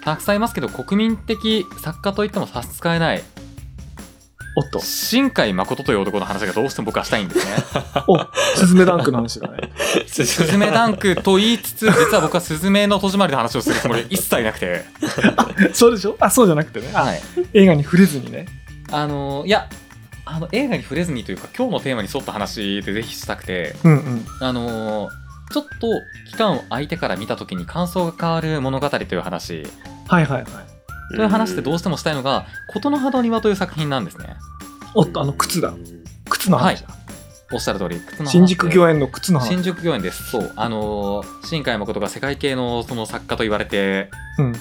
[0.05, 3.23] たくさんいますけど、国民的作家といっても差し支えない、
[4.57, 4.79] おっと。
[4.79, 7.53] 新海誠という男の話がどうしても僕はしたいんですね。
[8.07, 8.17] お
[8.55, 9.71] スズメダンクの話だね。
[10.07, 14.85] スズメダンクと言いつつ、実は僕はスズメの戸締まりの話をするつもりは一切なくて、
[15.73, 16.15] そうでしょ？
[16.19, 16.91] あそうじゃなくてね。
[16.93, 17.21] あはい。
[17.53, 18.45] 映画に触れずにね。
[18.91, 19.67] あのーいや、
[20.25, 24.25] あの映画に触れずにというか、今日のテーマに沿った話でぜひしたくて、うんうん。
[24.39, 25.87] あのーちょっと
[26.31, 29.67] 期間を空いてから見た時に感想が変わる物語という話
[30.07, 31.15] はいはいはい。
[31.15, 34.35] という話でどうしてもしたいのが「琴の葉の庭」という作品なんですね。
[34.93, 35.73] おっとあの靴だ。
[36.29, 36.87] 靴の話だ、
[37.51, 39.49] おっしゃる通り靴の葉新宿御苑の靴の話。
[39.49, 40.31] 新宿御苑です。
[40.31, 40.51] そう。
[40.55, 44.53] あのー新海誠が世界系のその作家と言われてうん。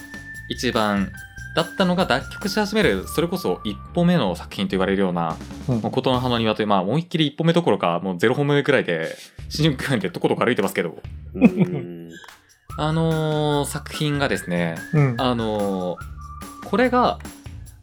[0.51, 1.11] 一番
[1.57, 5.37] だったのが脱却し始めるそれこそ一歩目の作品と言われるような
[5.69, 9.17] うん「もう琴の葉の庭」というまあ思いっきり一歩目どころかもうゼロ歩目くらいで
[9.49, 10.97] 新宿公園でとことこ歩いてますけど。
[11.35, 12.11] うん
[12.77, 15.15] あのー作品がですねうん。
[15.19, 17.19] あのーこれが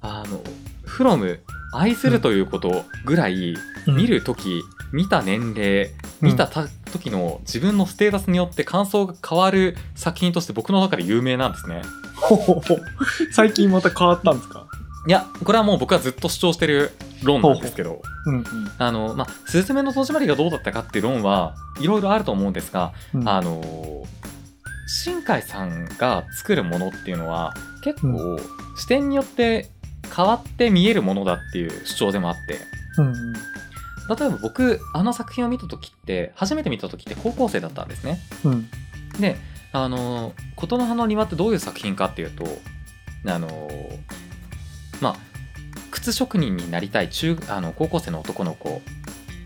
[0.01, 0.41] あの
[0.83, 1.39] 「フロム
[1.73, 3.55] 愛するということぐらい
[3.87, 11.81] 見る時見た年齢見たた時の自分のステータスによって感想が変わる作品として僕の中で有名なんですね。
[12.15, 12.77] ほほほ。
[13.31, 14.65] 最近また変わったんですか？
[15.07, 16.91] いやこれはもう僕はずっと主張してる
[17.23, 18.01] 論なんですけど。
[18.25, 18.35] うん。
[18.35, 18.43] うん
[18.77, 23.29] あのまあ「すずめの戸締まり」がどうだったかっていう論はいろいろあると思うんですが、うん。
[23.29, 24.03] あの
[24.93, 28.37] 新海さんが作るものっていうのは結構
[28.75, 29.69] 視点によって
[30.13, 32.59] 変わって見えるものだっていう主張でもあって。
[32.97, 33.33] うんうん
[34.09, 38.19] 例えば僕あの作品を見た時って初めて見た時って高校生だったんですね。
[38.43, 38.69] うん。
[39.21, 39.37] で
[39.71, 42.43] あの「琴の葉の庭」ってどういう作品かっていうと
[43.25, 43.69] あの
[44.99, 45.15] まあ
[45.91, 48.81] 靴職人になりたい中あの高校生の男の子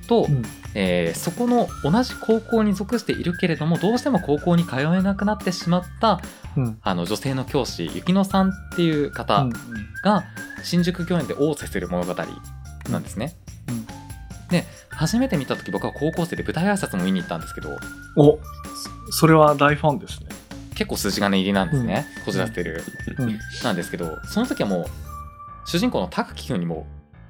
[0.07, 0.43] と、うん。
[0.73, 6.21] えーそこの同じ高校に属しているけれどもどうしても高校に通えなくなってしまった
[6.57, 6.77] うん。
[6.81, 9.53] あの女性の教師雪乃さんっていう方うん
[10.03, 10.25] が
[10.63, 12.13] 新宿御苑で応接する物語
[12.89, 13.35] なんですね。
[13.69, 13.85] うん。
[14.49, 17.77] で初めて見た時僕は高校生で舞台挨拶も見に行ったんですけど
[18.17, 18.39] お
[19.09, 20.27] そそれは大ファンですね。
[20.75, 22.83] 結構筋金入りなんですね、こじらせてる、
[23.17, 23.39] うん。
[23.63, 24.85] なんですけどその時はもう
[25.65, 26.85] 主人公の高木君にも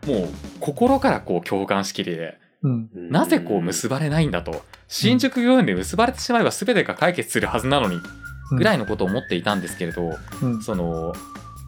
[0.07, 0.27] もう
[0.59, 2.89] 心からこう共感しきりでうん。
[3.09, 4.63] なぜこう結ばれないんだと。
[4.87, 7.99] 新宿御苑で結ばれてしまえば全てが解決するはずなのに。
[8.51, 10.61] ぐらいのことを思っていたんですけれど、うん。
[10.61, 11.13] その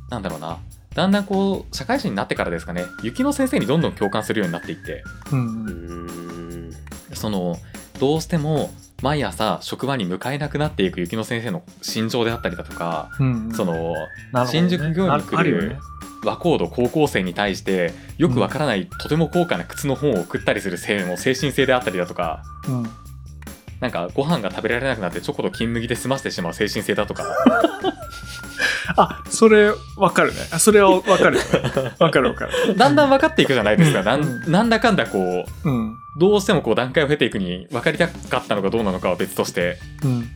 [0.10, 0.60] なんだろうな。
[0.93, 2.86] だんだんこう社会人になってからですかね。
[3.04, 5.04] 雪乃先生にどんどん共感するようになっていって。
[5.32, 5.39] うん。
[5.39, 6.69] ううん。
[6.69, 6.73] ん
[7.13, 7.58] その
[8.00, 8.71] どうしても
[9.02, 13.52] 毎朝職場に向かえなくなっていく雪乃先生の心情であったりだとか、うん。
[13.54, 13.93] そのなるほ
[14.32, 14.47] どね。
[14.47, 15.78] 新宿御苑に来る
[16.28, 22.44] 和コード高校生に対してよくわからない、とても高価な靴の本を送ったりする性の精神性であったりだとか。
[22.68, 22.90] うん。
[23.80, 27.24] なんかご飯が食べられなくなってチョコと金麦で済ませてしまう精神性だとか。
[28.96, 30.40] あそれわかるね。
[30.52, 31.94] あそれはわかるよね。
[32.00, 32.52] わかるわかる。
[32.76, 34.24] だんだん分かっていくじゃないですか、なうん。
[34.24, 35.96] んなんだかんだこううん。
[36.20, 39.78] どうしてもこう段階を経ていくに分かりたかったのかどうなのかは別として。
[40.04, 40.30] うん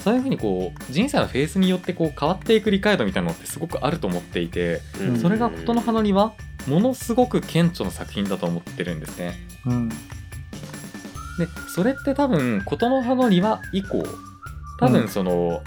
[0.00, 5.18] そういうふうにこう人生のフェーズによってこう変わっていく理解度みたいなのってすごくあると思っていてうん。
[5.20, 6.32] それが琴の葉の庭
[6.66, 9.34] ものすごく顕著な作品だと思ってるんですね。
[9.66, 9.88] うん。
[9.88, 9.94] で
[11.74, 14.02] それって多分琴の葉の庭以降
[14.78, 14.92] 多うん。
[14.92, 15.62] 分その、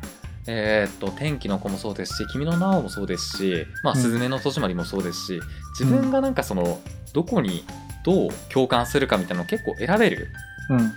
[0.48, 4.02] えーっと天気の子もそうですし君の名をもそうですし、まあ、うん。
[4.02, 5.40] すずめの戸締まりもそうですし
[5.80, 6.80] 自分がなんかその
[7.14, 7.64] どこに
[8.04, 10.28] どう共感するかみたいなのを結構選べる
[10.70, 10.92] うん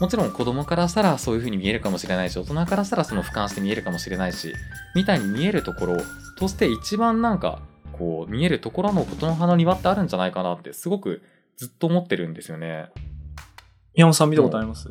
[0.00, 4.54] もちろん子供からしたらそういう風に見えるかもしれないし大人からしたらその俯瞰して見えるかもしれないし
[4.94, 5.96] みたいに見えるところ
[6.38, 7.60] として一番なんか
[7.92, 11.22] こう見えるところの琴の葉の庭ってあるんじゃないかなってすごく
[11.56, 12.90] ずっと思ってるんですよね。
[13.96, 14.88] 宮本さん見たことあります？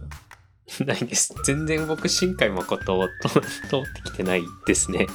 [0.84, 1.34] ないです。
[1.46, 3.48] 全然僕、新海誠をと通って
[4.04, 5.08] きてないですね。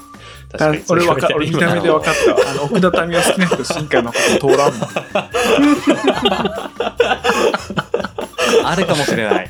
[0.51, 0.83] 確かに。
[0.89, 4.83] 俺わか俺見た目で分かったわあの奥田民生好きな人新海誠通らんもん
[8.65, 9.49] あるかもしれない。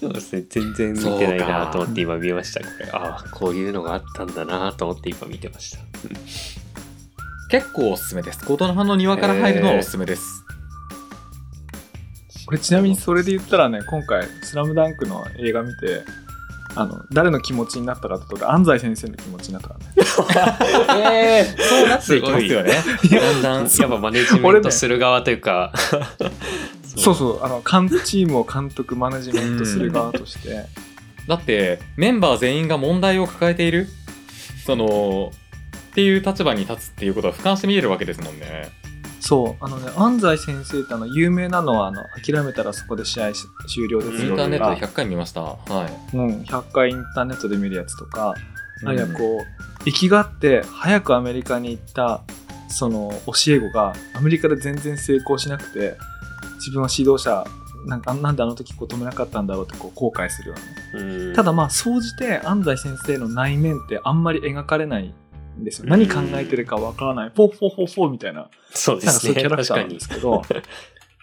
[0.00, 0.44] そうですね。
[0.48, 2.60] 全然見てないなと思って今見ました。
[2.60, 5.78] これああ、こういうのがあったんだなと思って今見てました。
[7.50, 8.44] 結構おすすめです。
[8.44, 10.42] 琴の葉の庭から入るのはおすすめです。
[12.48, 16.02] 俺ちなみにそれで言ったらね今回「スラムダンクの映画見て
[16.74, 19.74] あの誰の気持ちになったかとか安西先生の気持ちになったか
[20.34, 22.72] らね ええそうなっていきますよね。
[23.10, 23.62] だんだん。
[23.66, 25.72] やっぱマネジメントする側というか、
[26.96, 30.64] そうそうあの監チームを監督マネジメントする側として
[31.28, 33.88] だってメンバー全員が問題を抱えている？
[34.64, 35.32] その
[35.90, 38.70] っていう立場に立つっていうことは俯瞰して見えるわけですもんね。
[39.22, 39.64] そう。
[39.64, 44.30] あのね安西先生ってあの有名なのはあの諦めたらそこで試合し終了ですよ。
[44.30, 45.42] インターネットでとか100回見ました。
[45.42, 45.58] は
[46.12, 46.16] い。
[46.16, 48.34] うん、100回インターネットで見るやつとか、
[48.84, 49.38] あるいはこ
[49.80, 52.22] う粋がって早くアメリカに行った
[52.68, 55.96] その教え子がアメリカで全然成功しなくて
[56.56, 57.44] 自分は指導者
[57.86, 60.60] なんかなんであの時こう止めなかったんだろうってこう後悔するよね。
[60.94, 61.34] うん。
[61.34, 65.14] ただまあ総じて安西先生の内面ってあんまり描かれない
[65.62, 65.86] んですよ。
[65.88, 67.32] 何考えてるかわからない。
[67.34, 68.48] フォーフォーフォーフォーみたいな。
[68.72, 69.32] そうでなんかすね。
[69.34, 70.00] そういうキャラクターなんで。
[70.00, 70.42] すけど。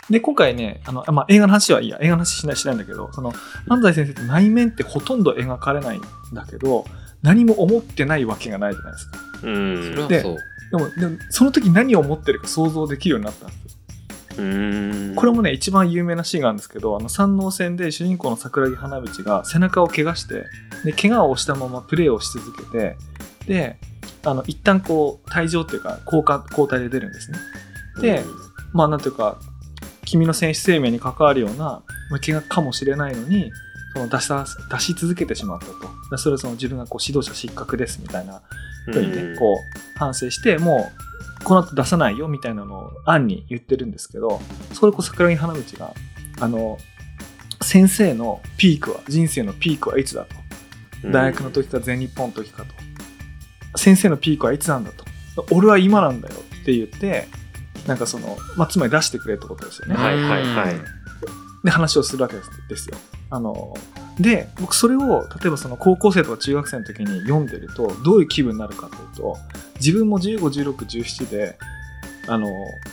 [0.10, 2.00] で今回ねあの、まあ、映画の話はいいや。
[2.02, 3.32] 映画の話しないしないんだけどその
[3.68, 6.02] 安西先生って内面ってほとんど描かれないん
[6.34, 6.86] だけど
[7.22, 9.20] 何も思ってないわけがないじゃないですか。
[9.44, 9.92] うん。
[9.92, 10.38] それはでそう。
[10.72, 14.44] でもでもその時何を思ってるか想像できるようになったんですよ。
[14.44, 15.14] うん。
[15.16, 20.46] これもね一番有名なシーンがあるんですけどあの山王戦で主人公の桜木花道が背中を怪我して
[20.86, 22.96] で怪我をしたままプレーをし続けて
[23.48, 23.78] で
[24.24, 27.38] あの一旦こう退場っていうか交換交代で出るんですね。
[28.02, 28.24] で
[28.74, 29.40] まあなんていうか
[30.06, 33.52] 君の選手生命に関わるようなまあ怪我かもしれないのに
[33.94, 34.28] その出し
[34.72, 35.74] 出し続けてしまったと。
[36.12, 38.42] でそれはその自分がこう指導者失格ですみたいな
[38.86, 40.90] ふうにね、こう反省しても
[41.40, 44.42] うこの後出さないよみたいなのを暗に言ってるんですけど
[44.74, 45.94] そこでこう桜木花道が
[46.40, 46.78] あの
[47.62, 50.36] 先生のピークは人生のピークはいつだと。
[51.12, 52.74] 大学の時か全日本の時かと
[53.76, 55.06] 先生のピークはいつなんだと。
[55.52, 57.28] 俺は今なんだよって言って
[57.88, 60.76] なんかその、まあ、つまり出してくれってことですよね、はいはいはい。
[61.64, 62.98] で話をするわけですですよ。
[63.30, 63.76] あの
[64.20, 69.38] で僕それを例えばその高校生とか中学生の時に読んでるとどういう気分になるかというと
[69.76, 71.58] 自分も151617で
[72.28, 72.48] あの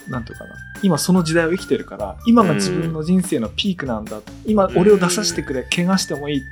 [0.09, 0.55] なんていうかな。
[0.83, 6.43] 今その時代を生きてるから今が自分の人生のピークなんだ、今俺を出させてくれ怪我してもいい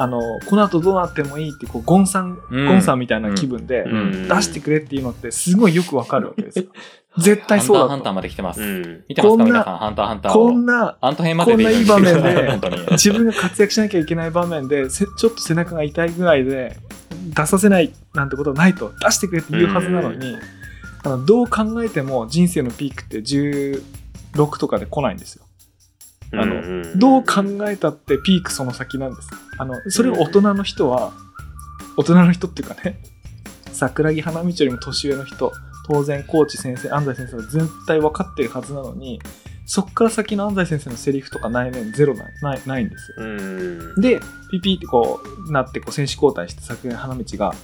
[0.00, 2.66] あのこの後どうなってもいいってこうゴンさん、うん。
[2.66, 4.28] ゴンさんみたいな気分でうん。
[4.28, 6.64] 出してくれっていうのってすごいよくわかるわけですよ。
[7.18, 7.88] 絶対そうだと。
[7.90, 8.62] ハンターハンターまで来てます。
[8.62, 9.04] うん。
[9.08, 10.34] 見てますこんなか皆さん、ハンターハンターを。
[10.46, 12.58] こんなアント編まででこんないい場面で。
[12.92, 16.78] 自分が活躍しなきゃいけない場面でせちょっと背中が痛いぐらいで
[17.34, 20.34] 出させないなんてことはないと出してくれって言うはずなのに、
[21.04, 25.44] あのどう考えても人生のピークって16とかで来ないんですよ。
[26.32, 29.28] あのどう考えたってピークその先なんです。
[29.58, 31.12] あのそれを大人の人は
[31.96, 33.00] 大人の人っていうかね
[33.72, 35.52] 桜木花道よりも年上の人
[35.86, 39.20] 当然コーチ先生安西先生は絶対分かってるはずなのに
[39.66, 43.16] そっから先の安西先生のセリフとか内面ゼロないないないんですよ。
[43.18, 47.54] うんでピピってこうなってこう選手交代して桜木花道が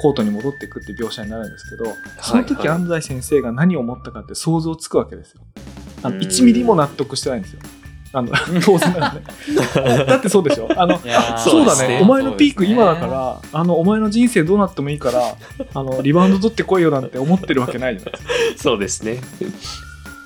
[0.00, 5.42] コートに戻っていくって描写になるんですけどその時はいはい安西先生が何を思ったかって想像つくわけですよ。
[6.02, 7.60] あのうん1ミリも納得してないんですよ。
[8.14, 8.30] あの
[8.64, 10.04] 当然ながらね。
[10.06, 10.68] だってそうでしょ？
[10.76, 10.98] あの
[11.36, 11.88] そうだね。
[11.88, 12.00] ね。
[12.00, 13.50] お前のピーク今だかそうですね。
[13.52, 15.36] ら、あのお前の人生どうなってもいいから
[15.74, 18.18] あのリバウンド取ってこいよなんて思ってるわけないじゃないで
[18.54, 19.20] すかそうですね。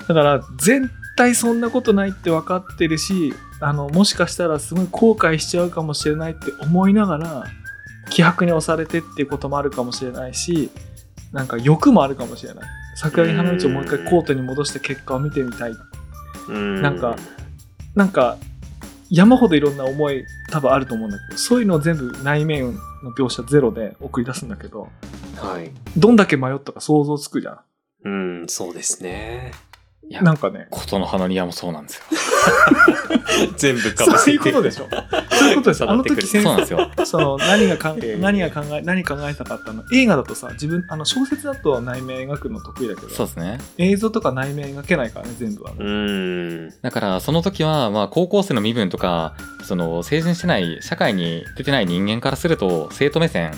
[0.07, 7.44] だから絶対そんなことないって分かってるしあのもしかしたらすごい後悔しちゃうかもしれないって思いながら
[8.11, 10.70] 気迫に押されてっていうこともあるかもしれないし
[11.33, 12.64] なんか欲もあるかもしれない。
[12.96, 15.72] 桜木花道をもう一回コートに戻して結果を見てみたい。
[16.48, 16.83] うん。
[16.83, 17.16] なんか
[17.98, 18.38] なんか
[19.11, 24.88] 山ほどいろんな思い多分あると思うんだけどそういうのを全部内面の描写ゼロで送り出すんだけど
[25.34, 25.72] はい。
[25.96, 27.61] どんだけ迷ったか想像つくじゃん。
[28.04, 28.08] う
[28.44, 29.50] んそうですね
[30.11, 30.66] なんかね。
[30.70, 32.02] ことの葉の庭もそうなんですよ。
[33.58, 34.88] 全部かそういうことでしょ。
[35.30, 36.90] そういうことですあの時先そうなんですよ。
[37.04, 38.14] その何が考えー。
[38.14, 39.84] え何が考え何考えたかったの？
[39.92, 43.61] 映画だとさ自分あの小説だと内面描くの得意だけどそうですね。
[43.76, 46.70] 映像とか内面描けないからね全部はね、うん。
[46.80, 53.52] だからその時はまあ高校生の身分とかその成人してない社会に出てない人間からすると生徒目線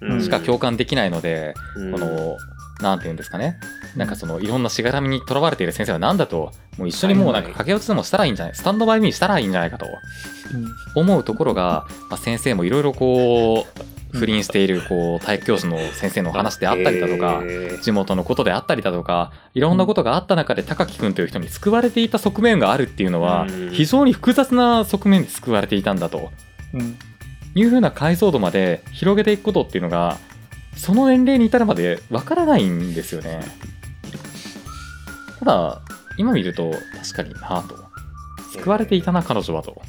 [0.00, 0.22] うん。
[0.22, 1.92] しか共感できないので、うん。
[1.92, 2.36] この
[2.80, 3.58] なんて言うんですかね。
[3.96, 11.00] なんかそのいろんなしがらみにとらわれている先生は何だともう一緒にもうなんか駆け落ちでもしたらいいんじゃないスタンドバイミーしたらいいんじゃないかとうん。
[11.02, 13.66] 思うところが、まあ、先生もいろいろこ
[14.12, 17.80] う不倫しているこう体育教師の先生の話であったりだとか、えー。
[17.80, 23.70] 地元のことであったりだとかいろんなことがあった中で高木君という人に救われていた側面があるっていうのはうん。
[23.70, 26.30] 非常に複雑な側面で救われていたんだと
[26.72, 26.98] うん。
[27.56, 30.18] いうふうな解像度まで広げていくことっていうのが
[30.76, 33.40] その年齢に至るまでわからないんですよね。
[35.40, 35.80] ただ
[36.16, 37.84] 今見ると確かになと。
[38.52, 39.82] 救われていたな彼女はと。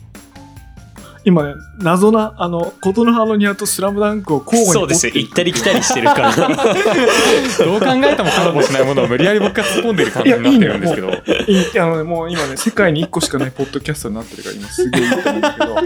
[1.24, 5.12] 今ね謎なあの琴の葉の庭とスラムダンクを交互にそうですよ。
[5.12, 6.32] 追って行ったり来たりしてるから。
[6.38, 11.10] どう考えてもコラボしないものを無理やり僕が突っ込んでる感じになってるんですけど。
[11.10, 15.78] いいあのね、もう今ね、世界に1個しかないポッドキャストになってるから、今すげえいいと思うんだけど、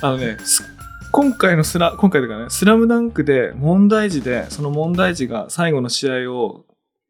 [0.00, 0.73] あのね、す
[1.16, 6.64] 今回のスラ、今回というかね、スラムダンクで問題児で、その問題児が最後の試合を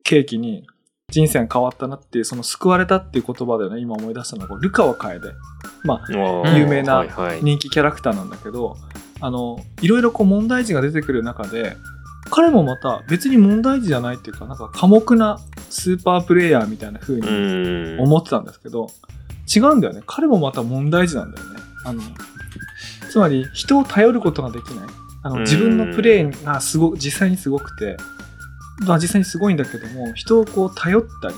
[0.05, 0.67] 契機に
[1.09, 5.33] 人生が変わったなっていう、その救われたっていう言葉でね、今思い出したのが、ルカワ楓。
[5.85, 8.77] まあ、うん有名なはいはい人気キャラクターなんだけど、
[9.23, 11.79] あの、いろいろこう問題児が出てくる中で、
[12.31, 18.89] 彼もまた別に問題児じゃないっていうか、なんか寡黙なスーパープレイヤーみたいな風にうん思ってたんですけど、
[19.57, 20.03] 違うんだよね。
[20.07, 21.61] 彼もまた問題児なんだよね。
[21.87, 22.03] あの、
[23.15, 24.89] つまり人を頼ることができない。
[25.23, 27.97] あのうん自分のプレーがすご実際にすごくて、
[28.81, 31.35] まあ実際にすごいんだけども、人をこう頼ったり、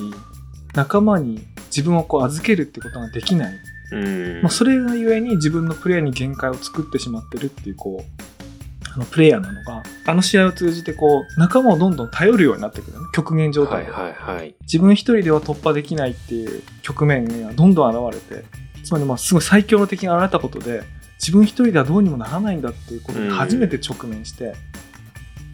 [0.75, 3.55] 仲間に自分をこう預けるってことができない。
[3.93, 13.05] うんまあ、それがゆえに自分のプレーに限界を作ってしまってるっていう、こう、あのプレイヤーなのが、あの試合を通じてこう、仲間をどんどん頼るようになってくるね。
[13.13, 13.91] 極限状態で。
[13.91, 14.55] はいはいはい。
[14.63, 18.47] 自分一人では突破できないっていう局面がどんどん現れて、
[18.83, 20.83] つまりまあすごい最強の敵が現れたことで、
[21.19, 24.55] 自分一人ではどうにもならないんだっていうことに初めて直面して、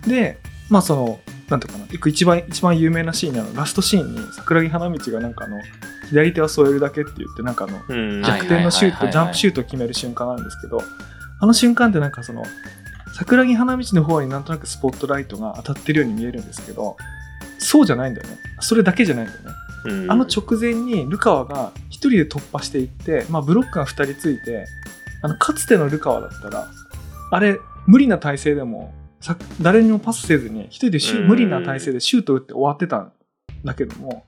[0.06, 0.38] で、
[0.68, 5.60] まあその、なんていうかな、一番、一番有名なシーンにあの、ラストシーンに桜木花道がなんかあの、
[6.08, 7.78] 左手は添えるだけって言って、なんかあの、
[8.22, 10.82] 逆転のシュート、ジャンプシュートを決める瞬間なんですけど、
[11.40, 12.42] あの瞬間ってなんかその、
[13.14, 16.96] 桜木花道の方になんとなくスポットライトが当たってるように見えるんですけど、
[17.58, 18.38] そうじゃないんだよね。
[18.60, 19.50] それだけじゃないんだよね。
[19.84, 20.10] うん。
[20.10, 24.66] あの直前にルカワが一人で突破していって、まあ、ブロックが二人ついて、
[25.22, 26.68] あの、かつてのルカワだったら、
[27.30, 33.12] あれ、無理な体勢でも、さ誰にもパスせずに、一人で無理な体勢でシュート打って終わってたん
[33.64, 34.24] だけども、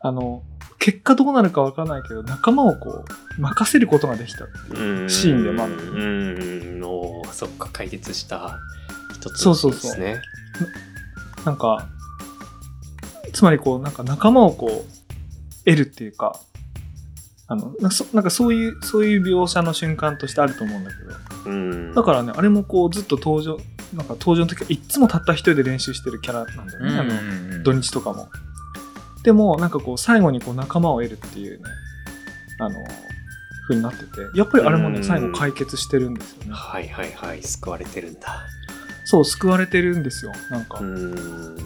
[0.00, 0.42] あの、
[0.78, 3.04] 結果どうなるかわからないけど、仲間をこ
[3.38, 4.46] う、任せることができた。
[4.70, 5.10] うん。
[5.10, 5.74] シーンでもある。
[5.74, 6.84] うん。
[6.84, 8.58] おーそっか解決した
[9.14, 9.90] 一つそうそうそう。
[9.90, 10.22] ですね。
[11.44, 11.88] なんか、
[13.32, 16.38] つまりこう、なんか仲間をこう、得るっていうか、
[17.50, 21.94] あの、なそなんかそういう、そういう描写の瞬間としてあると思うんだけど、うん。
[21.94, 23.58] だからね、あれもこう、ずっと登場、
[23.94, 27.04] なんか登場の時はいっつもたった一人で練習してるキャラなんだよね、あ
[27.56, 28.28] の、土日とかも。
[29.22, 31.64] でも、なんかこう、最後にこう、仲間を得るっていうね、
[32.60, 32.74] あの、
[33.62, 35.04] 風になってて、やっぱりあれもね、うん。
[35.04, 36.50] 最後解決してるんですよね。
[36.52, 37.42] はいはいはい。
[37.42, 38.46] 救われてるんだ。
[39.06, 40.80] そう、救われてるんですよ、なんか。
[40.80, 41.56] うん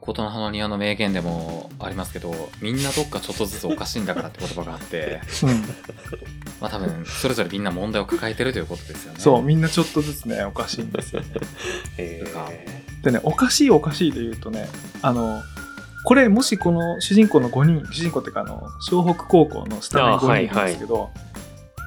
[0.00, 5.60] 琴の葉の庭の名言でもありますけどみんなどっかちょっとずつおかしいんだからって言葉があってうん。
[6.60, 11.28] まあ多分それぞれみんな問題を抱えてるということですよねそう、みんなちょっとずつね、おかしいんですよね。
[11.98, 12.24] え
[13.02, 14.68] でね、おかしいおかしいで言うとね、
[15.00, 15.42] あの、
[16.04, 21.10] これもしこの主人公の5人、主人公っていうかあの、湘北高校のスタメンあ5人なんですけど、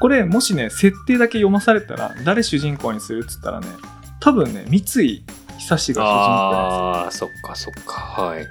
[0.02, 3.68] これもしね、設定だけ読まされたら、誰主人公にするっつったらね、
[4.20, 5.24] 多分ね、三井
[5.68, 7.94] 久志ー、が主人公なんああそっかそっか。
[8.22, 8.44] はい、で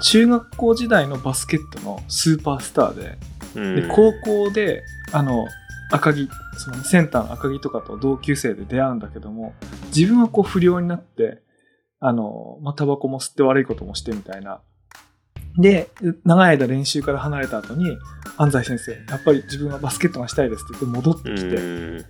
[0.00, 3.18] す中学校時代のバスケットのスーパースターで、
[3.54, 3.76] うん。
[3.76, 5.46] で、高校で、あの、
[5.90, 9.54] 赤木、そのセンターの赤木とかと同級生で出会うんだけども、
[9.94, 11.42] 自分はこう不良になって、
[12.00, 14.60] あの、まあ、タバコも吸って悪いこともしてみたいな。
[15.58, 15.90] で、
[16.24, 17.98] 長い間練習から離れた後に、
[18.38, 22.04] 安西先生、やっぱり自分はバスケットがしたいですって言って戻ってきて、うん。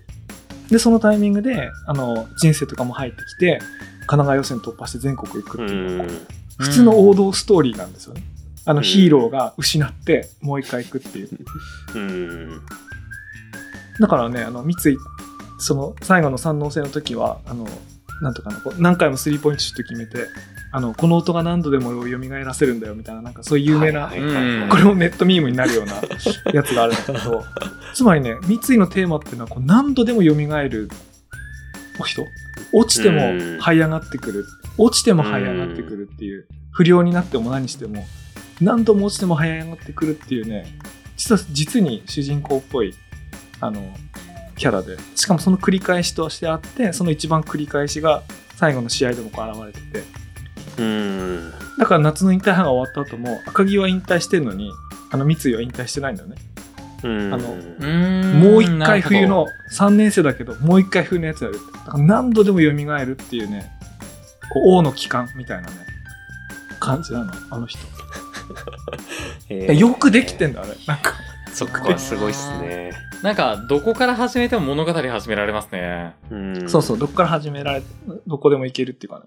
[0.70, 3.59] で、そのタイミングで、あの、人生とかも入ってきて、
[4.07, 6.11] 神奈川予選突破して全国行くっていうのが、
[6.59, 8.23] 普通の王道ストーリーなんですよね。
[8.65, 8.85] あのうん。
[8.85, 11.29] ヒーローが失って、もう一回行くっていう。
[11.95, 12.61] うん。
[14.01, 14.97] だからね、あの、三井、
[15.59, 17.67] その、最後の三能戦の時は、あの、
[18.23, 20.29] なんとかな、こう何回もスリーポイントシュート決めて、
[20.71, 25.95] あの、この音が何度でも俺を蘇らせるんだよ、みたいな、なんかそういう有名な、はいはいこれもネットミームになるような
[26.55, 27.45] やつがあるんだけど、
[27.95, 30.89] つまりね、三井のテーマっていうのは、こう何度でも蘇る
[32.05, 32.23] 人
[32.73, 33.59] 落ちてもうん。
[33.59, 34.47] 這い上がってくる。
[34.79, 38.07] 落ちても這い上がってくるっていう、不良になっても何しても、
[38.61, 40.66] 何度も落ちても這い上がってくるっていうね、
[41.16, 42.95] 実は実に主人公っぽい、
[43.61, 43.83] あの、
[44.57, 48.23] キャラで、しかもその繰り返しとしてあって、その一番繰り返しが
[48.57, 50.23] 最後の試合でもこう現れてて、
[50.79, 51.53] うん。
[51.79, 54.70] だから夏の引退派が終わった後も、赤木は引退してるのに、
[55.11, 56.37] あの三井は引退してないんだよね。
[57.05, 61.73] うんあのうんもう一回冬の3年生だけど、もう一回冬のやつやるって。
[61.73, 63.73] だから何度でも蘇るっていうね、
[64.53, 65.75] こう王の帰還みたいなね、
[66.81, 67.81] 感じなの、あの人。
[69.73, 70.71] よくできてんだ、あれ。
[70.87, 71.15] なんか。
[71.53, 72.93] そっかすごいっすね
[73.23, 77.83] なんかどこから始めても物語始められますねうんそうそう、どっから始められ、
[78.27, 79.27] どこでも行けるっていうかね。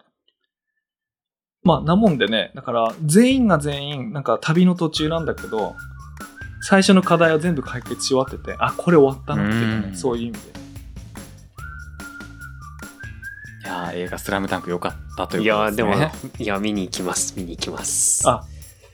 [1.63, 5.75] まあ、なもんでね、だから、全員が全員、なんか旅の途中なんだけど、
[6.67, 10.39] 最初の課題は全部解決し終わってて、あ、これ終わったなっていうね、うんそういう意味で。
[13.65, 18.43] いやー映画「スラムダンク良かったといういことですねやでもいや見に行きます見に行きますあ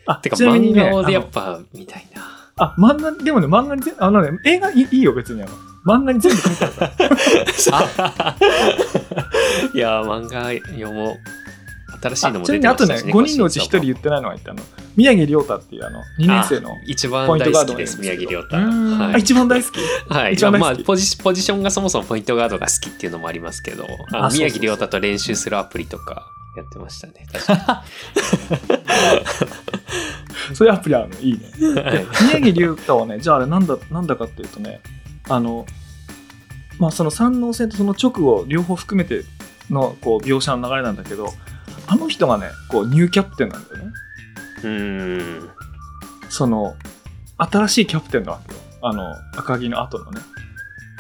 [0.06, 2.22] あ、てかちなみにね、漫画でやっぱ見たいな
[2.58, 5.52] あ、漫画、でもね、漫画に全、あのね、映画いいいいよ、別にあの。
[5.86, 6.92] 漫画に全部書いてあるから。
[9.74, 11.41] いや漫画読もう
[12.02, 14.62] 新しいのも出てましたしね5人のうち1人言ってないのがいて、あの、
[14.96, 19.18] 宮城亮太っていうあの、2年生のあ、一番ポイントガー大好きです宮城亮太。
[19.18, 19.80] 一番大好き？
[20.12, 20.78] はい、一番大好き。
[20.78, 27.84] まあポジポジションがそもそもポイントガードが好きっていうのもありますけどあ宮城亮太と練習するアプリとかやってましたね確か
[30.54, 31.40] そういうアプリあるの、いいね。
[31.60, 34.82] 宮城龍太はね、じゃああれなんだ、なんだかっていうとね、
[35.30, 35.66] あの、
[36.80, 39.24] まあその三能戦とその直後、両方含めて
[39.70, 41.32] のこう描写の流れなんだけど、
[41.88, 43.92] あの人がね、こうニューキャプテンなんだよね。
[44.64, 45.50] うーん
[46.30, 46.76] その、
[47.38, 48.60] 新しいキャプテンなわけよ。
[48.82, 50.22] あの、赤木の後のね。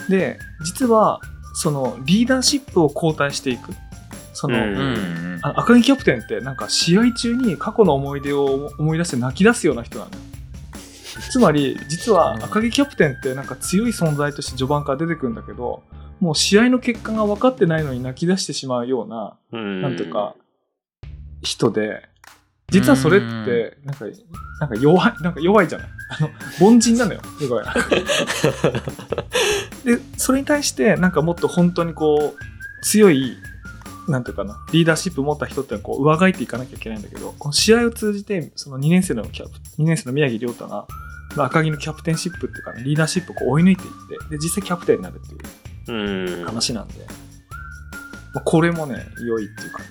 [0.10, 1.22] で、実は、
[1.54, 3.72] そのリーダーシップを交代していく
[4.34, 4.58] その、
[5.44, 10.18] 赤木キャプテンってなんか試合中に過去の思い出を思い出して泣き出すような人なのよ
[11.30, 15.84] つまり実は赤木キャプテンってなんか強い存在として序盤から出てくるんだけど
[16.20, 20.36] もう試合の結果が分かってないのに泣き出してしまうようなうんなんていうか
[21.42, 22.08] 人で
[22.70, 24.06] 実はそれってなんか
[24.62, 25.88] なんか弱いなんか弱いじゃない？
[26.20, 26.30] あの
[26.76, 27.22] 凡人なのよ。
[27.39, 27.66] すごい。
[29.86, 33.38] でそれに対してなんかもっと本当にこう強い
[34.08, 40.88] なんていうかなリーダーシップ持った人ってこう上書いていかなきゃいけないんだけどこの試合を通じてその2年生のキャプ2年生の宮城亮太が
[41.36, 43.89] まあ赤木のキャプテンシップっていうか、ね、リーダーシップをこう追い抜いていっ
[44.30, 45.36] てで実際キャプテンになるって
[45.92, 45.98] い
[46.38, 46.46] ううん。
[46.46, 47.06] 話なんで、
[48.34, 49.86] まあ、これもね良いっていうかね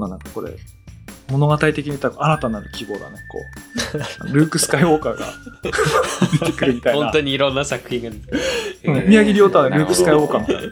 [0.00, 0.56] まあなんかこれ
[1.30, 3.38] 物語的に言ったら新たなる希望だねこ
[4.24, 4.34] う。
[4.34, 5.26] ルーク・スカイウォーカーが
[6.40, 7.04] 出てくるみたいな。
[7.04, 8.40] 本当にいろんな作品が出てくる。
[8.84, 10.62] うん宮城亮太はルーク・スカイウォーカーみたいな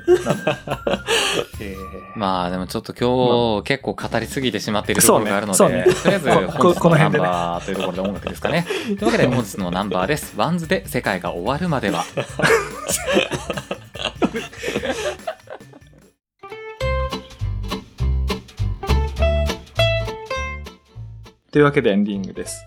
[1.61, 2.19] えー。
[2.19, 5.85] まあでもちょっと今日結構語りすぎてしまっているところがあるので、ねね。
[5.85, 8.67] とりあえずこ本日のナンバーというところで音楽ですかね。
[8.87, 10.35] というわけで 本日のナンバーです。
[10.37, 12.05] WANDSで世界が終わるまでは。
[21.51, 22.65] というわけでエンディングです。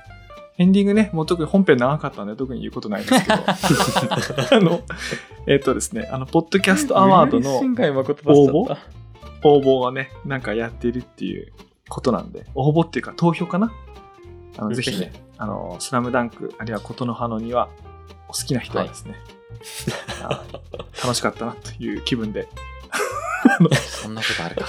[0.58, 3.36] エンディングね、もう特に本編長かったんで特に言うことないですけど、
[4.58, 4.82] あの、
[5.48, 7.62] えっ、とですね、あの、ポッドキャストアワードの応
[8.66, 8.78] 募？
[9.44, 11.52] 応募はね、なんかやっているっていう
[11.90, 13.72] ことなんで、応募っていうか投票かな？
[14.58, 15.00] あのぜひ。
[15.00, 17.70] ね、あの、スラムダンク、あるいは琴の葉の庭、
[18.28, 19.16] お好きな人はですね、
[20.24, 20.44] あ
[21.04, 22.48] 楽しかったなという気分で、
[23.70, 24.68] そんなことあるか。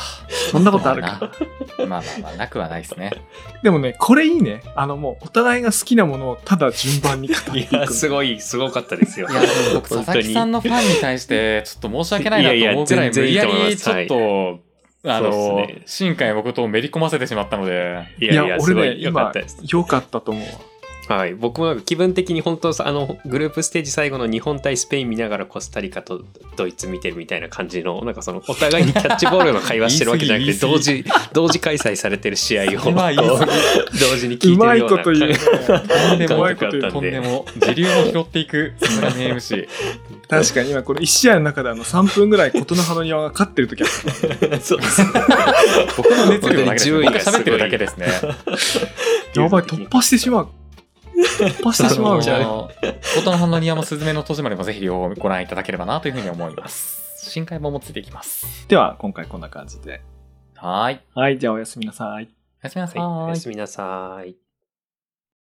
[0.51, 1.32] そんなことあるか。
[1.78, 3.11] まあまあまあ、なくはないですね。
[3.62, 4.62] でもね、これいいね。
[4.74, 7.76] あのもう、お互いが好きなものをただ順番に語っていく。
[7.76, 14.61] いやすごいすごかったですよいや、でも僕、本当に佐々木さんのファンに対して、ちょっと申し訳ないなと思うぐらい、無理やりちょっと、
[15.05, 20.71] あの新海誠をめり込ませてしまったので、いやいやすご俺ね、い良かっ今たです、良かったと思うわ。
[21.09, 26.24] はい、僕もなんか気分的に本当あのグループステージ最後の日本対スペイン見ながらコスタリカと
[26.57, 32.84] ドイツ見てるみたいな感じのなんかそのお互いにキャッチボールの会話してるわけじゃなくて同時同時開催されてる試合を
[34.00, 35.38] 同時に聞いいてるようなこと言うね。
[35.38, 39.68] とんでもうまいこと言うとんでも、時流を拾っていく、さすがに MC。
[40.28, 44.61] 確かに今この1試合の中であの3分ぐらい琴の葉の庭が勝ってる時あった。
[44.61, 45.03] そうです
[45.96, 47.36] 僕の熱量だけですね。
[47.36, 48.07] 喋ってるだけですね。
[49.34, 50.61] やばい、突破してしまう。
[51.22, 52.46] 突破してしまうみたいな。
[52.46, 52.70] あの
[53.16, 57.30] 琴の葉の庭もスズメの戸締まりもぜひ両方ご覧いただければなというふうに思います。
[57.30, 58.66] 深海ももついていきます。
[58.68, 60.02] では、今回こんな感じで。
[60.56, 61.00] はーい。
[61.14, 62.28] はい、じゃあおやすみなさい。
[62.62, 63.48] おやすみなさはい、おやす。
[63.48, 64.41] みなさい